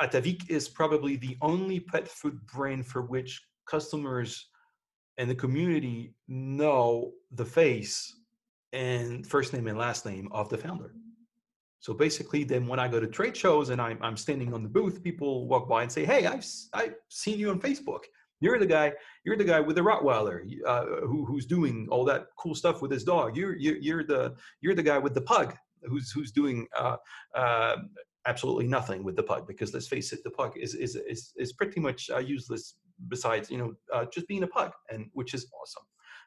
[0.00, 4.48] Atavik is probably the only pet food brand for which customers
[5.18, 8.20] and the community know the face
[8.72, 10.92] and first name and last name of the founder.
[11.86, 14.68] So basically, then when I go to trade shows and I'm, I'm standing on the
[14.68, 18.00] booth, people walk by and say, "Hey, I've I've seen you on Facebook.
[18.40, 18.92] You're the guy.
[19.24, 22.90] You're the guy with the Rottweiler uh, who, who's doing all that cool stuff with
[22.90, 23.36] his dog.
[23.36, 26.96] You're, you're you're the you're the guy with the pug who's who's doing uh,
[27.36, 27.76] uh,
[28.26, 31.52] absolutely nothing with the pug because let's face it, the pug is is is, is
[31.52, 32.74] pretty much uh, useless
[33.06, 35.84] besides you know uh, just being a pug, and which is awesome,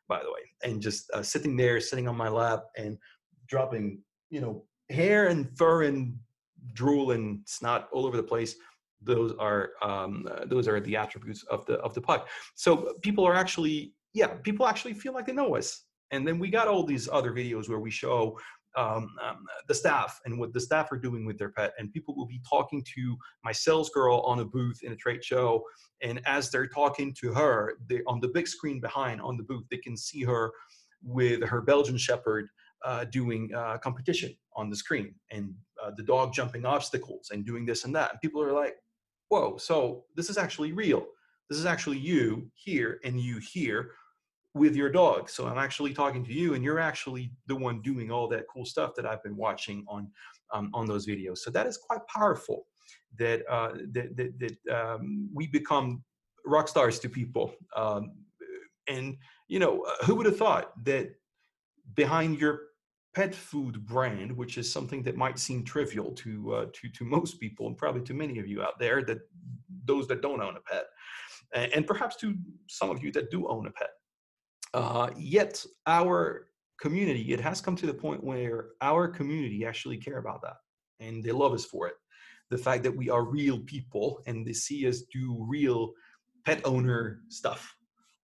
[0.08, 0.44] by the way.
[0.64, 2.98] And just uh, sitting there, sitting on my lap, and
[3.50, 4.00] dropping
[4.30, 6.18] you know hair and fur and
[6.74, 8.56] drool and snot all over the place
[9.02, 12.22] those are um, those are the attributes of the of the pug
[12.56, 15.86] so people are actually yeah people actually feel like they know us.
[16.12, 18.40] And then we got all these other videos where we show
[18.76, 21.74] um, um, the staff and what the staff are doing with their pet.
[21.78, 25.24] And people will be talking to my sales girl on a booth in a trade
[25.24, 25.64] show.
[26.02, 29.66] And as they're talking to her they on the big screen behind on the booth
[29.70, 30.52] they can see her
[31.02, 32.50] with her belgian shepherd
[32.84, 37.66] uh, doing uh, competition on the screen and uh, the dog jumping obstacles and doing
[37.66, 38.76] this and that and people are like
[39.30, 41.06] whoa, so this is actually real.
[41.50, 43.92] This is actually you here and you here
[44.56, 45.30] with your dog.
[45.30, 48.66] So I'm actually talking to you, and you're actually the one doing all that cool
[48.66, 50.12] stuff that I've been watching on
[50.52, 51.40] um, on those videos.
[51.40, 52.66] So that is quite powerful.
[53.18, 56.04] That uh, that that, that um, we become
[56.46, 57.54] rock stars to people.
[57.76, 58.12] Um,
[58.88, 61.12] and you know, who would have thought that
[61.96, 62.62] behind your
[63.16, 67.40] pet food brand, which is something that might seem trivial to uh, to to most
[67.40, 69.20] people, and probably to many of you out there, that
[69.86, 70.86] those that don't own a pet,
[71.74, 72.36] and, perhaps to
[72.68, 73.90] some of you that do own a pet.
[74.74, 76.48] Uh, yet our
[76.80, 80.58] community, it has come to the point where our community actually care about that,
[81.00, 81.96] and they love us for it.
[82.52, 85.92] The fact that we are real people and they see us do real
[86.46, 87.76] pet owner stuff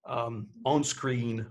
[0.07, 1.45] um, on screen,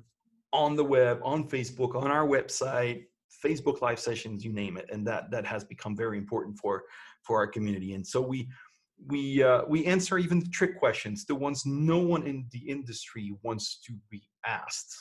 [0.52, 3.04] on the web, on Facebook, on our website,
[3.44, 6.84] Facebook live sessions, you name it, and that that has become very important for
[7.22, 7.94] for our community.
[7.94, 8.48] And so we
[9.06, 13.34] we uh, we answer even the trick questions, the ones no one in the industry
[13.42, 14.94] wants to be asked,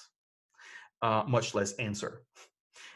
[1.02, 2.24] uh, much less answer.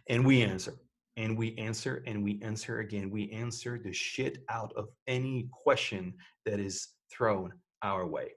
[0.10, 0.74] And we answer,
[1.18, 3.10] and we answer, and we answer again.
[3.10, 6.14] We answer the shit out of any question
[6.46, 8.30] that is thrown our way,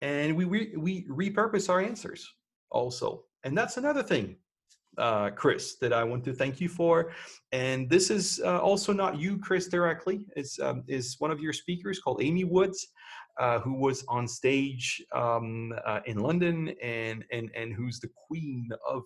[0.00, 2.28] and we we, we repurpose our answers
[2.70, 3.24] also.
[3.44, 4.36] And that's another thing
[4.98, 7.12] uh, Chris, that I want to thank you for.
[7.52, 10.24] And this is uh, also not you, Chris, directly.
[10.36, 12.88] It's um, is one of your speakers called Amy Woods,
[13.38, 18.68] uh, who was on stage um, uh, in London and and and who's the queen
[18.88, 19.02] of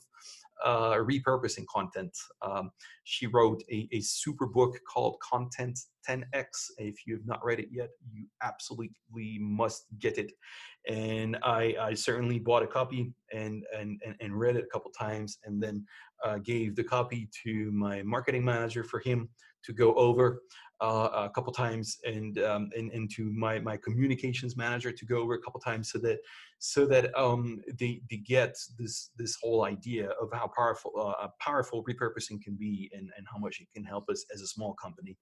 [0.64, 2.16] uh, repurposing content.
[2.42, 2.70] Um,
[3.04, 5.78] she wrote a, a super book called Content
[6.08, 6.46] 10x.
[6.78, 10.32] If you have not read it yet, you absolutely must get it.
[10.88, 15.38] And I, I certainly bought a copy and, and, and read it a couple times
[15.44, 15.84] and then
[16.24, 19.28] uh, gave the copy to my marketing manager for him
[19.64, 20.42] to go over
[20.80, 25.34] uh, a couple times and, um, and into my, my communications manager to go over
[25.34, 26.18] a couple times so that
[26.58, 31.84] so that um, they, they get this this whole idea of how powerful uh, powerful
[31.84, 35.16] repurposing can be and, and how much it can help us as a small company.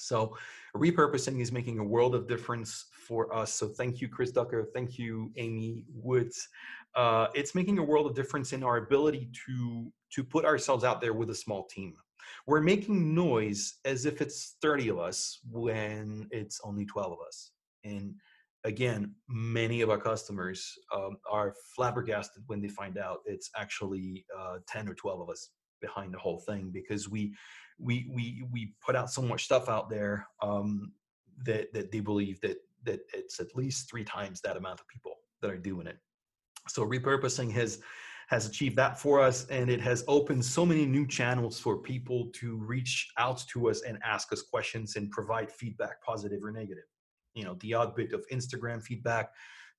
[0.00, 0.36] So
[0.76, 3.52] repurposing is making a world of difference for us.
[3.52, 4.68] So thank you, Chris Ducker.
[4.72, 6.48] Thank you, Amy Woods.
[6.94, 11.00] Uh, it's making a world of difference in our ability to to put ourselves out
[11.00, 11.94] there with a small team.
[12.46, 17.50] We're making noise as if it's 30 of us when it's only 12 of us.
[17.84, 18.14] And
[18.64, 24.58] again, many of our customers um, are flabbergasted when they find out it's actually uh,
[24.66, 25.50] 10 or 12 of us
[25.80, 27.32] behind the whole thing because we
[27.78, 30.92] we we we put out so much stuff out there um,
[31.44, 35.14] that that they believe that that it's at least three times that amount of people
[35.40, 35.98] that are doing it.
[36.68, 37.80] So repurposing has
[38.28, 42.28] has achieved that for us and it has opened so many new channels for people
[42.34, 46.84] to reach out to us and ask us questions and provide feedback positive or negative
[47.34, 49.30] you know the odd bit of instagram feedback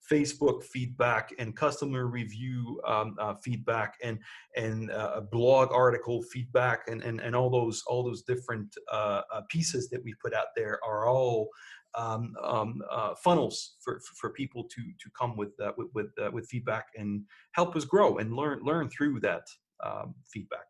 [0.09, 4.17] facebook feedback and customer review um, uh, feedback and
[4.55, 9.41] and uh, blog article feedback and, and and all those all those different uh, uh
[9.49, 11.49] pieces that we put out there are all
[11.95, 16.47] um, um, uh, funnels for, for people to to come with uh, with with, with,
[16.47, 17.23] feedback and
[17.53, 19.43] help us grow and learn learn through that
[19.83, 20.65] um, feedback.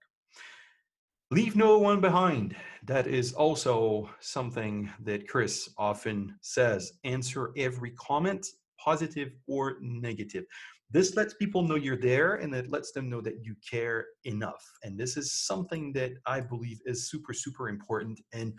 [1.31, 2.55] Leave no one behind.
[2.83, 6.93] That is also something that Chris often says.
[7.03, 8.47] Answer every comment,
[8.83, 10.45] positive or negative.
[10.89, 14.65] This lets people know you're there and it lets them know that you care enough.
[14.81, 18.19] And this is something that I believe is super, super important.
[18.33, 18.53] And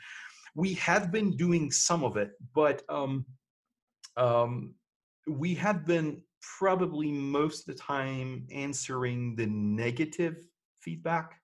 [0.55, 3.27] we have been doing some of it, but um,
[4.16, 4.75] um,
[5.27, 6.23] we have been
[6.59, 10.37] probably most of the time answering the negative
[10.81, 11.39] feedback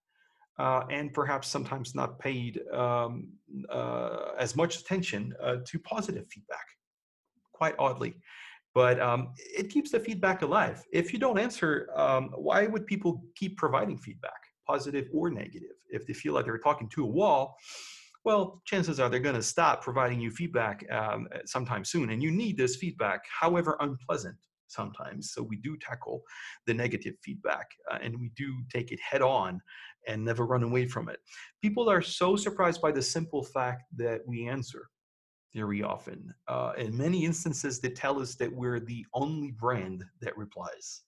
[0.58, 3.28] uh, and perhaps sometimes not paid um,
[3.70, 6.66] uh, as much attention uh, to positive feedback,
[7.52, 8.14] quite oddly.
[8.74, 10.82] But um, it keeps the feedback alive.
[10.92, 15.76] If you don't answer, um, why would people keep providing feedback, positive or negative?
[15.90, 17.56] If they feel like they're talking to a wall,
[18.24, 22.10] well, chances are they're going to stop providing you feedback um, sometime soon.
[22.10, 24.36] And you need this feedback, however unpleasant
[24.68, 25.32] sometimes.
[25.32, 26.22] So we do tackle
[26.66, 29.60] the negative feedback uh, and we do take it head on
[30.06, 31.18] and never run away from it.
[31.62, 34.88] People are so surprised by the simple fact that we answer
[35.54, 36.32] very often.
[36.48, 41.02] Uh, in many instances, they tell us that we're the only brand that replies.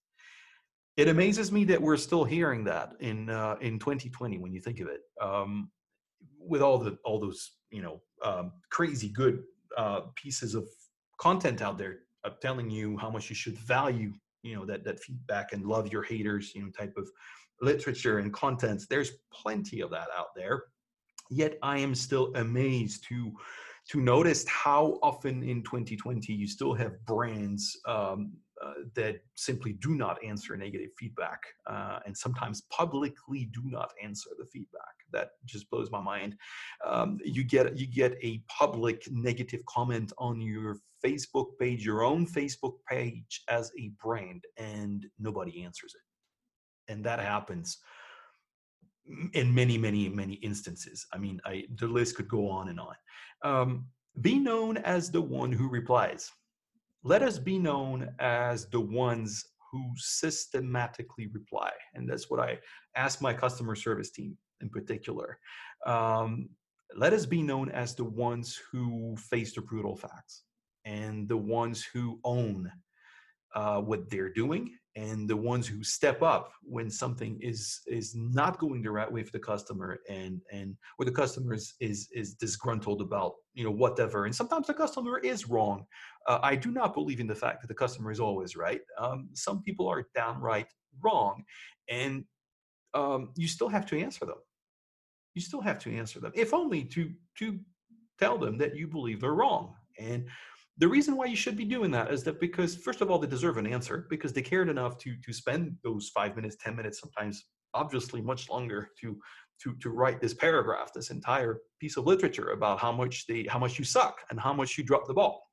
[0.97, 4.81] It amazes me that we're still hearing that in uh, in 2020 when you think
[4.81, 5.01] of it.
[5.21, 5.71] Um,
[6.41, 9.43] with all the all those you know um, crazy good
[9.77, 10.69] uh, pieces of
[11.21, 14.99] content out there uh, telling you how much you should value you know that that
[15.01, 17.09] feedback and love your haters you know type of
[17.61, 20.65] literature and contents there's plenty of that out there.
[21.31, 23.33] Yet i am still amazed to
[23.91, 28.33] to notice how often in 2020 you still have brands um,
[28.63, 34.31] uh, that simply do not answer negative feedback uh, and sometimes publicly do not answer
[34.39, 34.83] the feedback.
[35.13, 36.37] That just blows my mind.
[36.85, 42.27] Um, you get you get a public negative comment on your facebook page your own
[42.27, 46.08] facebook page as a brand and nobody answers it
[46.89, 47.79] and that happens
[49.33, 51.07] in many many many instances.
[51.13, 52.95] I mean I, the list could go on and on.
[53.43, 53.87] Um,
[54.21, 56.31] be known as the one who replies.
[57.05, 62.59] Let us be known as the ones who systematically reply and that's what i
[62.97, 65.39] ask my customer service team in particular.
[65.87, 66.49] Um,
[66.97, 70.45] let us be known as the ones who face the brutal facts
[70.85, 72.71] and the ones who own
[73.55, 78.59] uh, what they're doing and the ones who step up when something is is not
[78.59, 82.35] going the right way for the customer and and or the customer is is, is
[82.35, 85.85] disgruntled about you know whatever and sometimes the customer is wrong.
[86.27, 88.81] Uh, i do not believe in the fact that the customer is always right.
[88.99, 90.71] Um, some people are downright
[91.01, 91.45] wrong
[91.89, 92.25] and
[92.95, 94.41] um, you still have to answer them.
[95.35, 97.61] You still have to answer them if only to to
[98.19, 99.75] tell them that you believe they're wrong.
[99.99, 100.27] And
[100.79, 103.27] the reason why you should be doing that is that because first of all they
[103.27, 107.01] deserve an answer because they cared enough to to spend those five minutes ten minutes
[107.01, 109.19] sometimes obviously much longer to
[109.63, 113.59] to to write this paragraph this entire piece of literature about how much they how
[113.59, 115.45] much you suck and how much you drop the ball.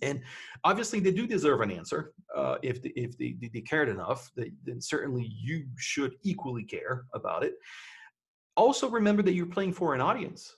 [0.00, 0.20] And
[0.64, 4.50] obviously they do deserve an answer uh, if they, if they, they cared enough they,
[4.64, 7.54] then certainly you should equally care about it.
[8.56, 10.56] Also remember that you're playing for an audience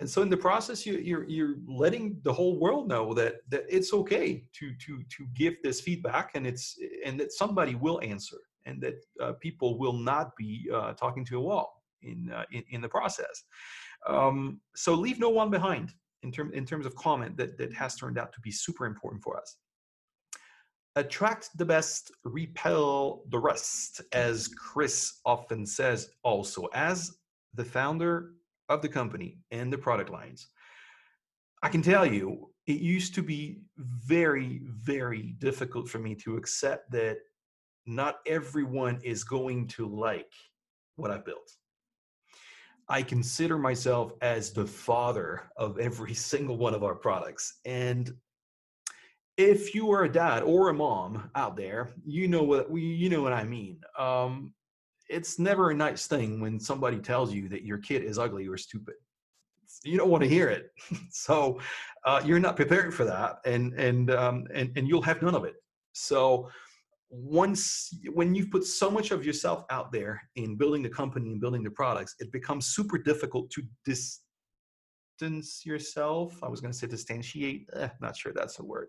[0.00, 3.64] and so in the process you, you're you're letting the whole world know that that
[3.68, 8.38] it's okay to to to give this feedback and it's and that somebody will answer
[8.66, 12.62] and that uh, people will not be uh, talking to a wall in, uh, in,
[12.70, 13.44] in the process.
[14.06, 15.92] Um, so leave no one behind
[16.22, 19.22] in term in terms of comment that that has turned out to be super important
[19.22, 19.56] for us.
[20.96, 27.18] Attract the best repel the rest as chris often says also as
[27.54, 28.32] the founder
[28.70, 30.48] of the company and the product lines,
[31.62, 36.90] I can tell you it used to be very, very difficult for me to accept
[36.92, 37.18] that
[37.84, 40.32] not everyone is going to like
[40.96, 41.50] what I've built.
[42.88, 47.58] I consider myself as the father of every single one of our products.
[47.64, 48.12] And
[49.36, 53.22] if you are a dad or a mom out there, you know what you know
[53.22, 53.80] what I mean.
[53.98, 54.54] Um,
[55.10, 58.56] it's never a nice thing when somebody tells you that your kid is ugly or
[58.56, 58.94] stupid.
[59.84, 60.70] You don't want to hear it.
[61.12, 61.60] So
[62.06, 65.44] uh, you're not prepared for that and and um, and and you'll have none of
[65.44, 65.54] it.
[65.92, 66.48] So
[67.10, 71.40] once when you've put so much of yourself out there in building the company and
[71.40, 74.22] building the products it becomes super difficult to distance
[75.66, 76.38] yourself.
[76.42, 78.88] I was going to say distantiate eh, not sure that's a word.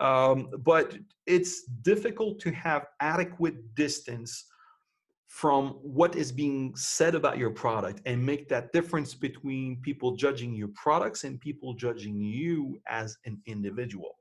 [0.00, 0.96] Um, but
[1.26, 4.49] it's difficult to have adequate distance
[5.30, 10.52] from what is being said about your product and make that difference between people judging
[10.52, 14.16] your products and people judging you as an individual.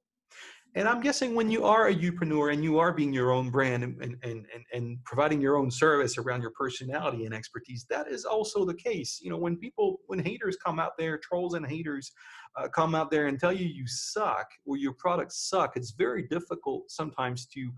[0.75, 3.83] And I'm guessing when you are a youpreneur and you are being your own brand
[3.83, 8.23] and, and, and, and providing your own service around your personality and expertise, that is
[8.23, 9.19] also the case.
[9.19, 12.11] You know, when people, when haters come out there, trolls and haters
[12.55, 16.27] uh, come out there and tell you you suck or your products suck, it's very
[16.27, 17.71] difficult sometimes to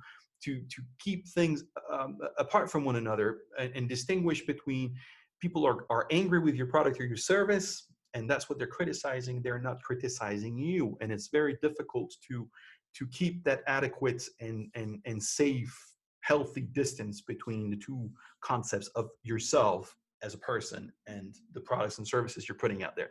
[0.44, 4.94] to to keep things um, apart from one another and, and, distinguish between
[5.40, 9.42] people are, are angry with your product or your service and that's what they're criticizing
[9.42, 10.98] they're not criticizing you.
[11.02, 12.48] And it's very difficult to
[12.94, 15.76] to keep that adequate and and and safe
[16.22, 18.10] healthy distance between the two
[18.42, 23.10] concepts of yourself as a person and the products and services you're putting out there.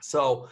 [0.00, 0.48] So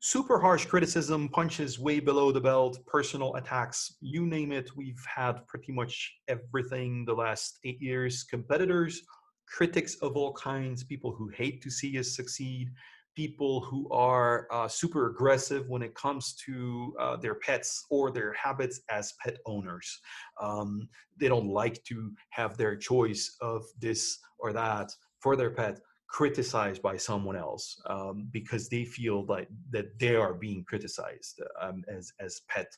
[0.00, 4.70] super harsh criticism, punches way below the belt, personal attacks, you name it.
[4.76, 8.24] We've had pretty much everything the last eight years.
[8.24, 9.02] Competitors,
[9.46, 12.68] critics of all kinds, people who hate to see us succeed,
[13.16, 18.32] people who are uh, super aggressive when it comes to uh, their pets or their
[18.34, 20.00] habits as pet owners.
[20.40, 20.88] Um,
[21.18, 26.82] they don't like to have their choice of this or that for their pet criticized
[26.82, 32.12] by someone else um, because they feel like that they are being criticized um, as
[32.20, 32.68] as pet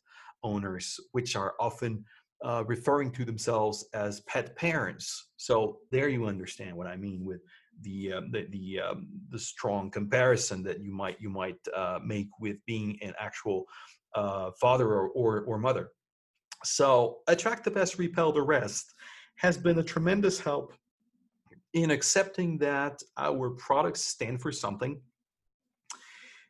[0.43, 2.05] owners, which are often
[2.45, 5.29] uh, referring to themselves as pet parents.
[5.37, 7.41] So there you understand what I mean with
[7.83, 12.29] the um, the the, um, the strong comparison that you might you might uh, make
[12.41, 13.67] with being an actual
[14.15, 15.91] uh, father or, or, or mother.
[16.65, 18.93] So attract the best, repel the rest
[19.37, 20.75] has been a tremendous help
[21.75, 25.01] in accepting that our products stand for something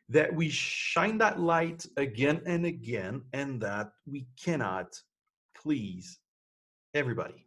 [0.09, 4.99] that we shine that light again and again and that we cannot
[5.55, 6.19] please
[6.93, 7.45] everybody.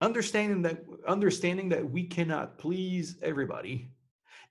[0.00, 3.90] Understanding that understanding that we cannot please everybody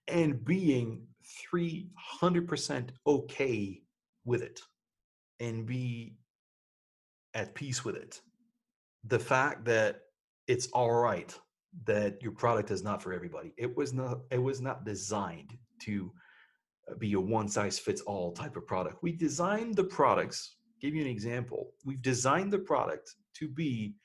[0.08, 1.08] and being
[1.54, 3.82] 300% okay
[4.26, 4.60] with it
[5.40, 6.18] and be
[7.34, 8.22] at peace with it.
[9.06, 10.02] The fact that
[10.48, 11.38] it's all right
[11.86, 16.12] that your product is not for everybody it was not it was not designed to
[16.89, 20.96] uh, be a one size fits all type of product we designed the products give
[20.96, 23.96] you an example we've designed the product to be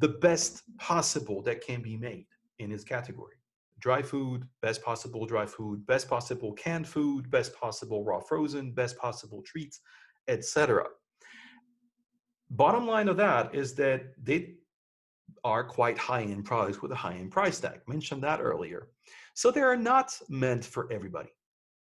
[0.00, 2.26] the best possible that can be made
[2.58, 3.36] in its category.
[3.78, 8.98] Dry food, best possible dry food, best possible canned food, best possible raw frozen, best
[8.98, 9.80] possible treats,
[10.28, 10.84] etc.
[12.50, 14.54] Bottom line of that is that they
[15.44, 17.80] are quite high-end products with a high-end price tag.
[17.86, 18.88] Mentioned that earlier.
[19.34, 21.30] So they are not meant for everybody.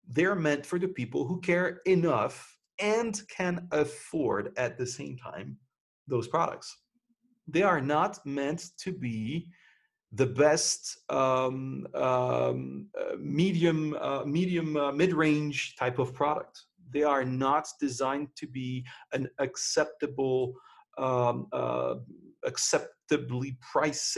[0.07, 5.57] They're meant for the people who care enough and can afford at the same time
[6.07, 6.77] those products
[7.47, 9.47] they are not meant to be
[10.13, 17.25] the best um, um, uh, medium uh, medium uh, mid-range type of product they are
[17.25, 20.53] not designed to be an acceptable
[20.97, 21.95] um, uh,
[23.09, 24.17] acceptably priced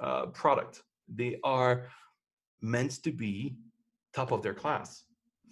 [0.00, 0.82] uh, product
[1.12, 1.88] they are
[2.60, 3.56] meant to be
[4.14, 5.04] top of their class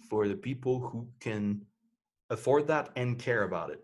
[0.09, 1.61] for the people who can
[2.29, 3.81] afford that and care about it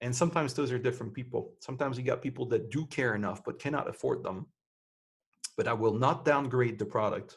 [0.00, 1.52] and sometimes those are different people.
[1.60, 4.46] Sometimes you got people that do care enough but cannot afford them.
[5.56, 7.36] But I will not downgrade the product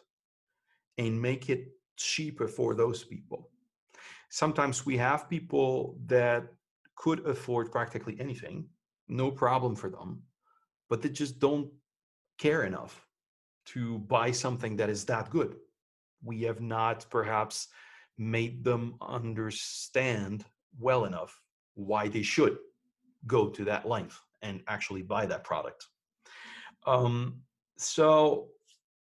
[0.97, 1.67] and make it
[1.97, 3.49] cheaper for those people.
[4.29, 6.45] Sometimes we have people that
[6.95, 8.65] could afford practically anything,
[9.13, 10.23] no problem for them,
[10.89, 11.69] but they just don't
[12.37, 13.05] care enough
[13.65, 15.55] to buy something that is that good.
[16.23, 17.67] We have not perhaps
[18.17, 20.45] made them understand
[20.79, 21.39] well enough
[21.75, 22.57] why they should
[23.25, 25.87] go to that length and actually buy that product.
[26.85, 27.41] Um,
[27.77, 28.49] so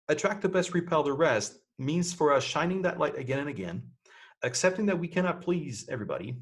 [0.09, 3.83] attract the best, repel the rest means for us shining that light again and again,
[4.43, 6.37] accepting that we cannot please everybody,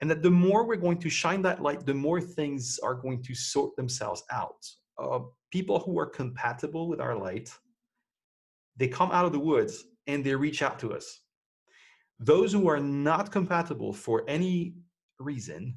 [0.00, 3.22] and that the more we're going to shine that light, the more things are going
[3.22, 4.64] to sort themselves out.
[4.96, 5.20] Uh,
[5.50, 7.50] people who are compatible with our light,
[8.76, 11.20] they come out of the woods and they reach out to us.
[12.20, 14.74] Those who are not compatible for any
[15.18, 15.74] reason,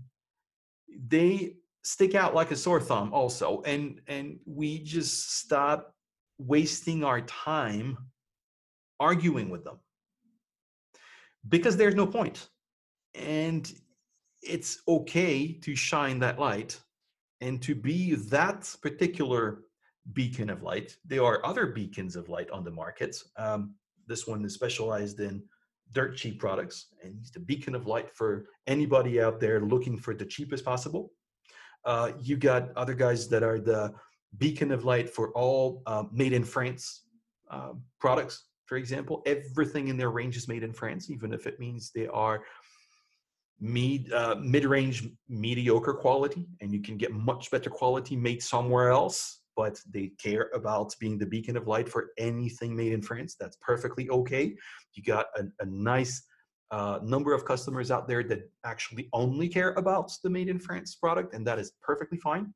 [1.07, 3.61] they stick out like a sore thumb also.
[3.65, 5.93] And and we just stop
[6.37, 7.97] wasting our time
[8.99, 9.79] arguing with them
[11.47, 12.49] because there's no point.
[13.15, 13.71] And
[14.41, 16.79] it's okay to shine that light
[17.41, 19.63] and to be that particular
[20.13, 20.97] beacon of light.
[21.05, 23.15] There are other beacons of light on the market.
[23.37, 23.75] Um,
[24.07, 25.43] this one is specialized in
[25.93, 30.13] dirt cheap products and he's the beacon of light for anybody out there looking for
[30.13, 31.11] the cheapest possible
[31.85, 33.93] uh, you got other guys that are the
[34.37, 37.03] beacon of light for all uh, made in france
[37.49, 41.59] uh, products for example everything in their range is made in france even if it
[41.59, 42.43] means they are
[43.61, 49.41] mid uh, mid-range mediocre quality and you can get much better quality made somewhere else
[49.55, 53.35] but they care about being the beacon of light for anything made in France.
[53.39, 54.55] That's perfectly okay.
[54.93, 56.23] You got a, a nice
[56.71, 60.95] uh, number of customers out there that actually only care about the made in France
[60.95, 62.53] product, and that is perfectly fine.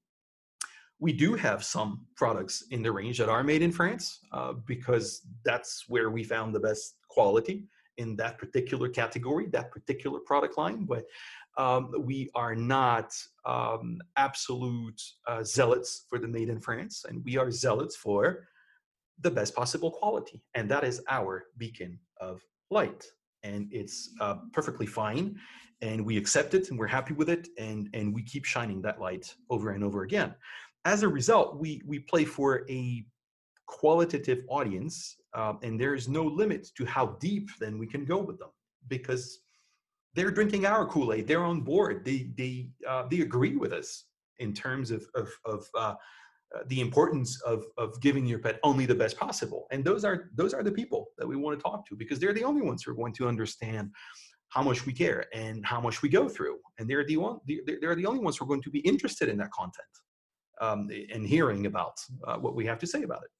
[0.99, 5.21] We do have some products in the range that are made in France uh, because
[5.43, 7.65] that's where we found the best quality
[7.97, 10.85] in that particular category, that particular product line.
[10.85, 11.05] But
[11.57, 13.15] um, we are not
[13.45, 18.47] um, absolute uh, zealots for the made in France, and we are zealots for
[19.21, 20.41] the best possible quality.
[20.53, 23.05] And that is our beacon of light.
[23.43, 25.39] And it's uh, perfectly fine.
[25.81, 27.47] And we accept it and we're happy with it.
[27.57, 30.33] And, and we keep shining that light over and over again.
[30.83, 33.05] As a result, we, we play for a
[33.67, 38.17] qualitative audience, um, and there is no limit to how deep then we can go
[38.17, 38.49] with them
[38.87, 39.39] because
[40.15, 41.27] they're drinking our Kool-Aid.
[41.27, 42.05] They're on board.
[42.05, 44.05] They they uh, they agree with us
[44.39, 45.95] in terms of of, of uh,
[46.55, 49.67] uh, the importance of of giving your pet only the best possible.
[49.71, 52.33] And those are those are the people that we want to talk to because they're
[52.33, 53.91] the only ones who are going to understand
[54.49, 56.59] how much we care and how much we go through.
[56.79, 57.39] And they're the one
[57.81, 59.93] they're the only ones who are going to be interested in that content
[60.61, 63.31] um, and hearing about uh, what we have to say about it.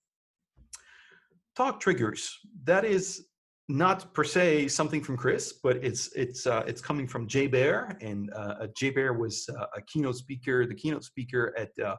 [1.55, 2.37] Talk triggers.
[2.65, 3.27] That is
[3.69, 7.97] not per se something from Chris, but it's it's uh, it's coming from Jay Baer,
[8.01, 11.95] and uh, Jay Baer was uh, a keynote speaker, the keynote speaker at uh,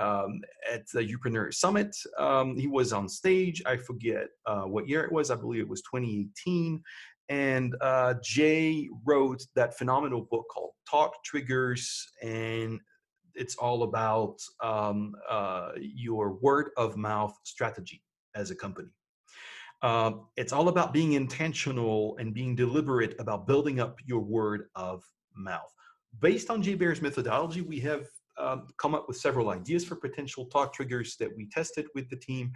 [0.00, 0.40] um,
[0.70, 1.96] at the Youpreneur Summit.
[2.18, 3.62] Um, he was on stage.
[3.66, 5.30] I forget uh, what year it was.
[5.30, 6.82] I believe it was 2018.
[7.30, 12.80] And uh, Jay wrote that phenomenal book called Talk Triggers, and
[13.34, 15.14] it's all about um,
[15.76, 18.02] your word of mouth strategy
[18.34, 18.88] as a company.
[19.82, 25.04] Uh, it's all about being intentional and being deliberate about building up your word of
[25.36, 25.72] mouth.
[26.20, 28.06] Based on Jay Baer's methodology, we have
[28.38, 32.16] um, come up with several ideas for potential talk triggers that we tested with the
[32.16, 32.52] team.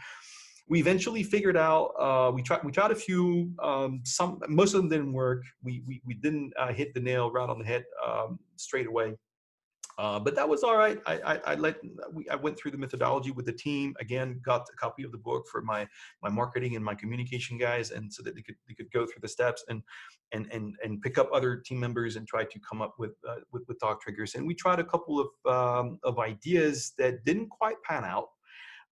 [0.68, 1.92] We eventually figured out.
[1.98, 2.64] Uh, we tried.
[2.64, 3.52] We tried a few.
[3.62, 4.40] Um, some.
[4.48, 5.42] Most of them didn't work.
[5.62, 9.16] We we, we didn't uh, hit the nail right on the head um, straight away.
[9.98, 10.98] Uh, but that was all right.
[11.06, 11.76] I, I, I let
[12.12, 14.40] we, I went through the methodology with the team again.
[14.44, 15.86] Got a copy of the book for my
[16.22, 19.20] my marketing and my communication guys, and so that they could they could go through
[19.20, 19.82] the steps and
[20.32, 23.36] and and and pick up other team members and try to come up with uh,
[23.52, 24.34] with, with talk triggers.
[24.34, 28.28] And we tried a couple of um, of ideas that didn't quite pan out,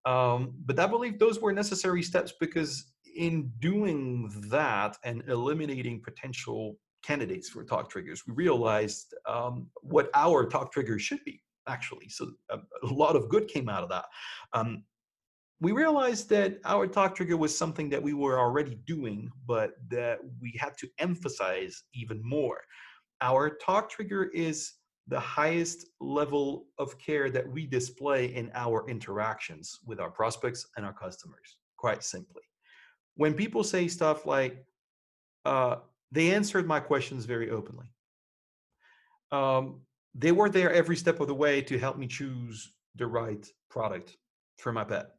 [0.05, 6.77] um, but I believe those were necessary steps because in doing that and eliminating potential
[7.03, 12.09] candidates for talk triggers, we realized um, what our talk triggers should be, actually.
[12.09, 14.05] So a, a, lot of good came out of that.
[14.53, 14.85] Um,
[15.61, 20.19] we realized that our talk trigger was something that we were already doing, but that
[20.41, 22.61] we had to emphasize even more.
[23.21, 24.73] Our talk trigger is
[25.09, 30.87] the highest level of care that we display in our interactions with our prospects and
[30.87, 32.43] our customers, quite simply.
[33.17, 34.65] When people say stuff like,
[35.45, 35.77] uh,
[36.13, 37.87] they answered my questions very openly.
[39.33, 39.83] Um,
[40.15, 44.17] they were there every step of the way to help me choose the right product
[44.59, 45.11] for my pet.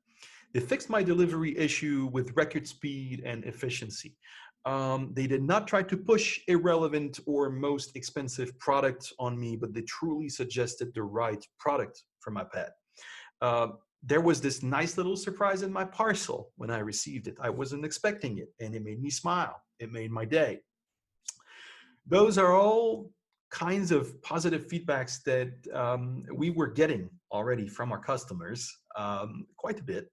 [0.53, 4.17] They fixed my delivery issue with record speed and efficiency.
[4.65, 9.73] Um, they did not try to push irrelevant or most expensive products on me, but
[9.73, 12.71] they truly suggested the right product for my pet.
[13.41, 13.69] Uh,
[14.03, 17.37] there was this nice little surprise in my parcel when I received it.
[17.41, 19.55] I wasn't expecting it, and it made me smile.
[19.79, 20.59] It made my day
[22.05, 23.11] those are all
[23.51, 29.79] kinds of positive feedbacks that um, we were getting already from our customers um, quite
[29.79, 30.07] a bit.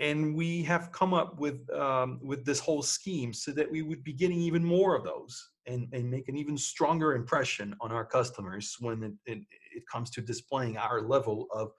[0.00, 4.02] And we have come up with um, with this whole scheme so that we would
[4.02, 8.04] be getting even more of those and, and make an even stronger impression on our
[8.04, 9.38] customers when it, it,
[9.72, 11.70] it comes to displaying our level of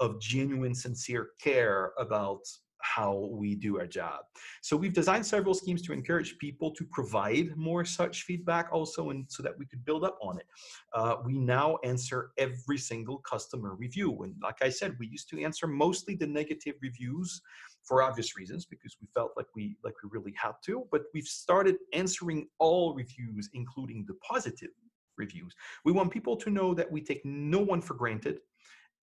[0.00, 2.40] of genuine sincere care about
[2.82, 4.24] how we do our job.
[4.60, 9.24] So we've designed several schemes to encourage people to provide more such feedback also and
[9.28, 10.46] so that we could build up on it.
[10.94, 14.22] Uh, we now answer every single customer review.
[14.22, 17.40] And like I said, we used to answer mostly the negative reviews
[17.82, 21.26] for obvious reasons because we felt like we like we really had to, but we've
[21.26, 24.70] started answering all reviews, including the positive
[25.16, 25.54] reviews.
[25.84, 28.38] We want people to know that we take no one for granted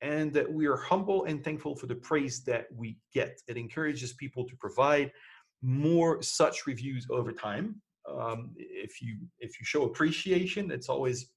[0.01, 3.41] and that we are humble and thankful for the praise that we get.
[3.47, 5.11] It encourages people to provide
[5.61, 7.81] more such reviews over time.
[8.09, 11.31] Um, if you if you show appreciation, it's always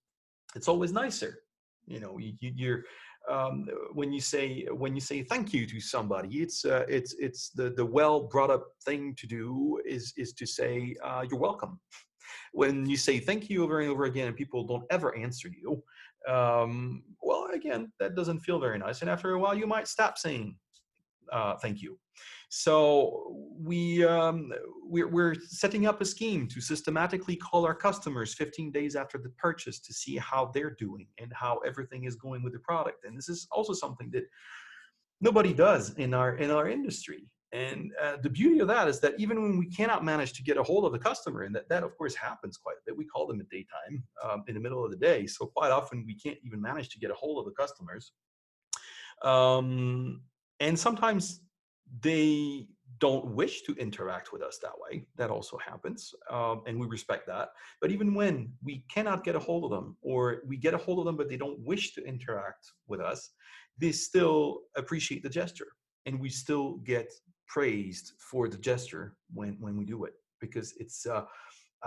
[0.55, 1.41] it's always nicer.
[1.87, 2.85] You know, you, you're
[3.29, 7.51] um, when you say when you say thank you to somebody, it's uh, it's it's
[7.51, 11.81] the the well brought up thing to do is is to say uh, you're welcome.
[12.53, 15.83] When you say thank you over and over again, and people don't ever answer you,
[16.29, 19.01] um, well, again, that doesn't feel very nice.
[19.01, 20.57] And after a while, you might stop saying
[21.33, 21.99] uh, thank you.
[22.51, 24.53] So we um,
[24.85, 29.31] we're, we're, setting up a scheme to systematically call our customers 15 days after the
[29.31, 33.05] purchase to see how they're doing and how everything is going with the product.
[33.05, 34.25] And this is also something that
[35.23, 37.27] nobody does in our in our industry.
[37.53, 40.57] And uh, the beauty of that is that even when we cannot manage to get
[40.57, 43.05] a hold of the customer, and that, that of course happens quite a bit, we
[43.05, 45.27] call them at daytime um, in the middle of the day.
[45.27, 48.13] So quite often we can't even manage to get a hold of the customers.
[49.23, 50.23] Um,
[50.61, 51.43] and sometimes
[52.01, 55.07] they don't wish to interact with us that way.
[55.17, 57.51] That also happens, um, and we respect that.
[57.81, 61.01] But even when we cannot get a hold of them, or we get a hold
[61.01, 63.31] of them but they don't wish to interact with us,
[63.77, 65.69] they still appreciate the gesture
[66.07, 67.13] and we still get
[67.53, 71.25] praised for the gesture when when we do it because it's uh,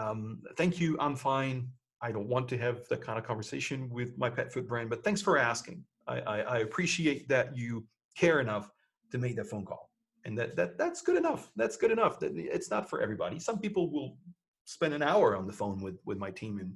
[0.01, 1.67] um, thank you i'm fine
[2.01, 5.03] i don't want to have that kind of conversation with my pet food brand but
[5.03, 5.83] thanks for asking.
[6.07, 7.83] I, I, I appreciate that you
[8.15, 8.69] care enough
[9.11, 9.89] to make that phone call
[10.25, 12.19] and that, that that's good enough that's good enough.
[12.19, 13.39] That it's not for everybody.
[13.39, 14.17] Some people will
[14.65, 16.75] spend an hour on the phone with with my team and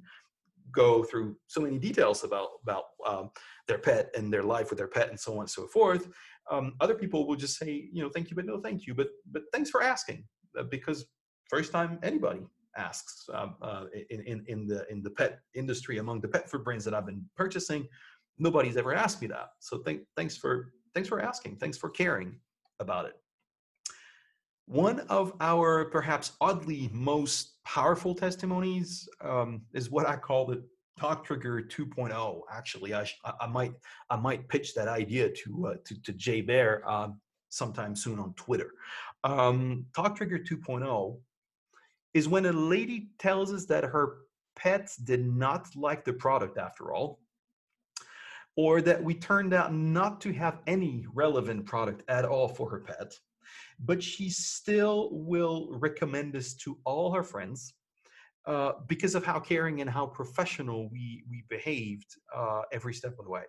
[0.72, 3.30] go through so many details about about um,
[3.68, 6.08] their pet and their life with their pet and so on and so forth.
[6.50, 8.94] Um, other people will just say, you know, thank you, but no, thank you.
[8.94, 10.24] But but thanks for asking,
[10.58, 11.06] uh, because
[11.48, 12.40] first time anybody
[12.76, 16.64] asks um, uh, in, in in the in the pet industry among the pet food
[16.64, 17.86] brands that I've been purchasing,
[18.38, 19.50] nobody's ever asked me that.
[19.60, 21.56] So thank thanks for thanks for asking.
[21.56, 22.38] Thanks for caring
[22.80, 23.19] about it.
[24.70, 30.62] One of our perhaps oddly most powerful testimonies um, is what I call the
[30.96, 32.42] Talk Trigger 2.0.
[32.52, 33.04] Actually, I,
[33.40, 33.72] I might
[34.10, 37.08] I might pitch that idea to uh, to, to Jay Baer uh,
[37.48, 38.70] sometime soon on Twitter.
[39.24, 41.18] Um, Talk Trigger 2.0
[42.14, 44.18] is when a lady tells us that her
[44.54, 47.18] pets did not like the product after all,
[48.56, 52.78] or that we turned out not to have any relevant product at all for her
[52.78, 53.12] pet
[53.84, 57.74] but she still will recommend this to all her friends
[58.46, 63.24] uh, because of how caring and how professional we we behaved uh, every step of
[63.24, 63.42] the way.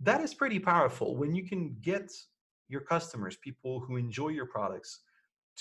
[0.00, 2.10] That is pretty powerful when you can get
[2.68, 5.00] your customers, people who enjoy your products,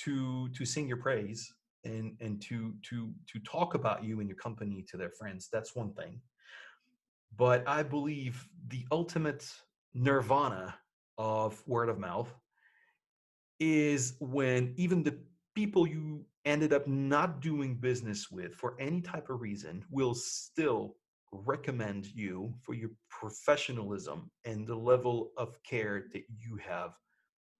[0.03, 1.51] to to sing your praise
[1.83, 5.49] and and to to to talk about you and your company to their friends.
[5.51, 6.21] That's one thing.
[7.37, 9.45] But I believe the ultimate
[9.93, 10.75] nirvana
[11.17, 12.33] of word of mouth
[13.59, 15.17] is when even the
[15.55, 20.95] people you ended up not doing business with for any type of reason will still
[21.31, 26.91] recommend you for your professionalism and the level of care that you have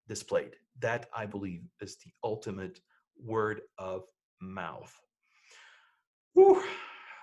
[0.08, 0.56] displayed.
[0.80, 2.80] That I believe is the ultimate
[3.22, 4.04] word of
[4.42, 4.94] mouth.
[6.34, 6.64] Whew,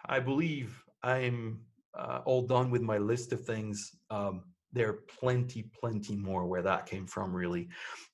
[0.06, 1.60] I believe I'm
[1.98, 3.92] uh, all done with my list of things.
[4.10, 4.44] Um,
[4.76, 7.68] there are plenty, plenty more where that came from, really,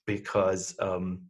[0.07, 1.21] because um,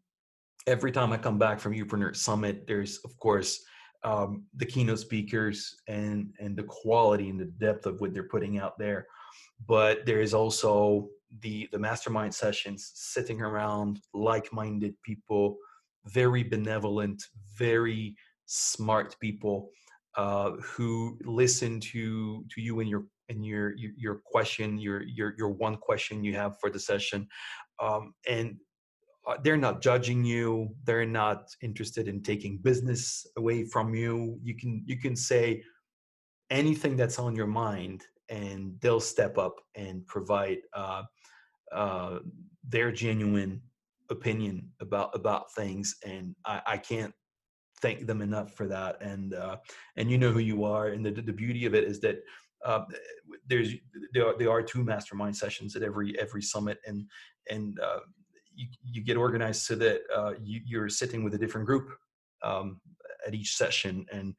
[0.66, 3.64] every time I come back from Youpreneur Summit, there's of course
[4.04, 8.58] um, the keynote speakers and and the quality and the depth of what they're putting
[8.58, 9.06] out there,
[9.66, 11.08] but there is also
[11.40, 15.56] the the mastermind sessions, sitting around like-minded people,
[16.06, 17.22] very benevolent,
[17.56, 18.14] very
[18.44, 19.70] smart people
[20.16, 25.50] uh, who listen to to you and your and your your, question, your your your
[25.50, 27.26] one question you have for the session,
[27.80, 28.56] um, and
[29.26, 30.68] uh, they're not judging you.
[30.84, 34.38] They're not interested in taking business away from you.
[34.42, 35.62] You can you can say
[36.50, 41.02] anything that's on your mind, and they'll step up and provide uh,
[41.72, 42.18] uh,
[42.68, 43.62] their genuine
[44.10, 45.96] opinion about about things.
[46.04, 47.14] And I, I can't
[47.80, 49.02] thank them enough for that.
[49.02, 49.56] And uh,
[49.96, 50.88] and you know who you are.
[50.88, 52.16] And the the beauty of it is that
[52.64, 52.84] uh,
[53.48, 53.74] there's
[54.12, 57.04] there are, there are two mastermind sessions at every every summit, and
[57.50, 58.00] and uh,
[58.54, 61.90] you, you get organized so that uh, you, are sitting with a different group
[62.42, 62.80] um,
[63.26, 64.34] at each session, and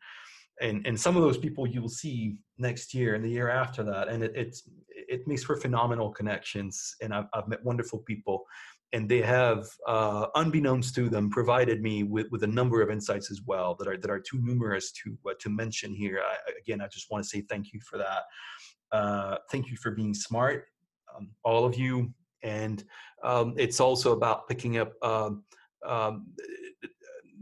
[0.61, 4.07] and and some of those people you'll see next year and the year after that,
[4.07, 8.45] and it, it's it makes for phenomenal connections, and I've, I've met wonderful people
[8.93, 13.31] and they have, uh, unbeknownst to them, provided me with, with a number of insights
[13.31, 16.21] as well that are that are too numerous to uh, to mention here.
[16.23, 18.23] I, again, I just want to say thank you for that.
[18.91, 20.65] Uh, thank you for being smart,
[21.15, 22.13] um, all of you,
[22.43, 22.83] and
[23.23, 24.93] um, it's also about picking up.
[25.03, 25.43] Um,
[25.85, 26.27] um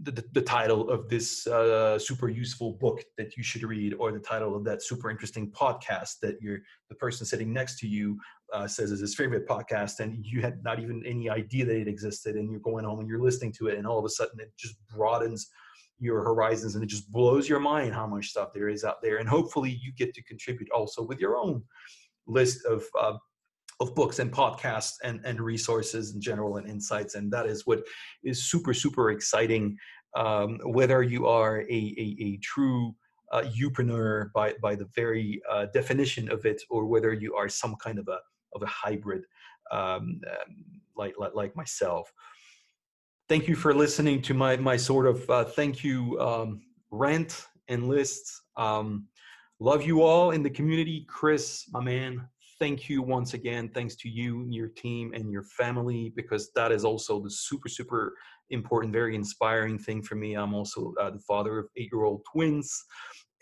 [0.03, 4.19] the, the, title of this uh, super useful book that you should read or the
[4.19, 8.17] title of that super interesting podcast that you're the person sitting next to you
[8.53, 11.87] uh, says is his favorite podcast and you had not even any idea that it
[11.87, 14.39] existed and you're going home and you're listening to it and all of a sudden
[14.39, 15.49] it just broadens
[15.99, 19.17] your horizons and it just blows your mind how much stuff there is out there
[19.17, 21.63] and hopefully you get to contribute also with your own
[22.27, 23.13] list of uh,
[23.81, 27.15] of books and podcasts and, and resources in general and insights.
[27.15, 27.81] And that is what
[28.23, 29.75] is super, super exciting.
[30.15, 31.65] Um, whether you are a,
[31.97, 32.93] a, a true
[33.31, 37.75] uh, youpreneur by, by the very uh, definition of it, or whether you are some
[37.81, 38.19] kind of a,
[38.53, 39.23] of a hybrid
[39.71, 40.21] um, um,
[40.95, 42.11] like, like, like, myself.
[43.29, 47.87] Thank you for listening to my, my sort of uh, thank you um, rant and
[47.87, 48.29] list.
[48.57, 49.07] Um,
[49.59, 51.05] love you all in the community.
[51.07, 52.27] Chris, my man,
[52.59, 53.69] thank you once again.
[53.73, 58.13] Thanks to you, your team, and your family, because that is also the super, super
[58.49, 60.35] important, very inspiring thing for me.
[60.35, 62.83] I'm also uh, the father of eight year old twins.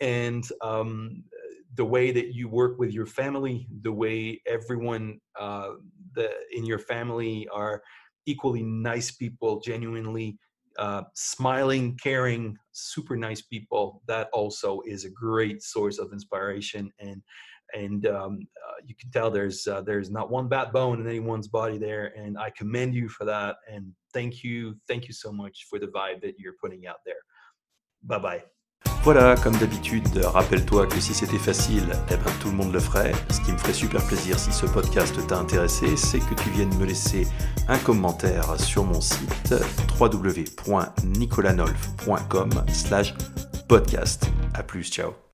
[0.00, 1.24] And um,
[1.74, 5.70] the way that you work with your family, the way everyone uh,
[6.14, 7.82] the, in your family are
[8.26, 10.38] equally nice people, genuinely
[10.78, 14.02] uh, smiling, caring, super nice people.
[14.06, 17.22] That also is a great source of inspiration and
[17.74, 21.48] and um, uh, you can tell there's uh, there's not one bad bone in anyone's
[21.48, 25.66] body there and i commend you for that and thank you thank you so much
[25.68, 27.20] for the vibe that you're putting out there
[28.02, 28.42] bye bye
[29.02, 33.12] Voilà, comme d'habitude, rappelle-toi que si c'était facile, eh ben, tout le monde le ferait.
[33.30, 36.76] Ce qui me ferait super plaisir si ce podcast t'a intéressé, c'est que tu viennes
[36.76, 37.26] me laisser
[37.66, 39.54] un commentaire sur mon site
[39.98, 43.14] www.nicolanolf.com slash
[43.68, 44.28] podcast.
[44.54, 45.29] A plus, ciao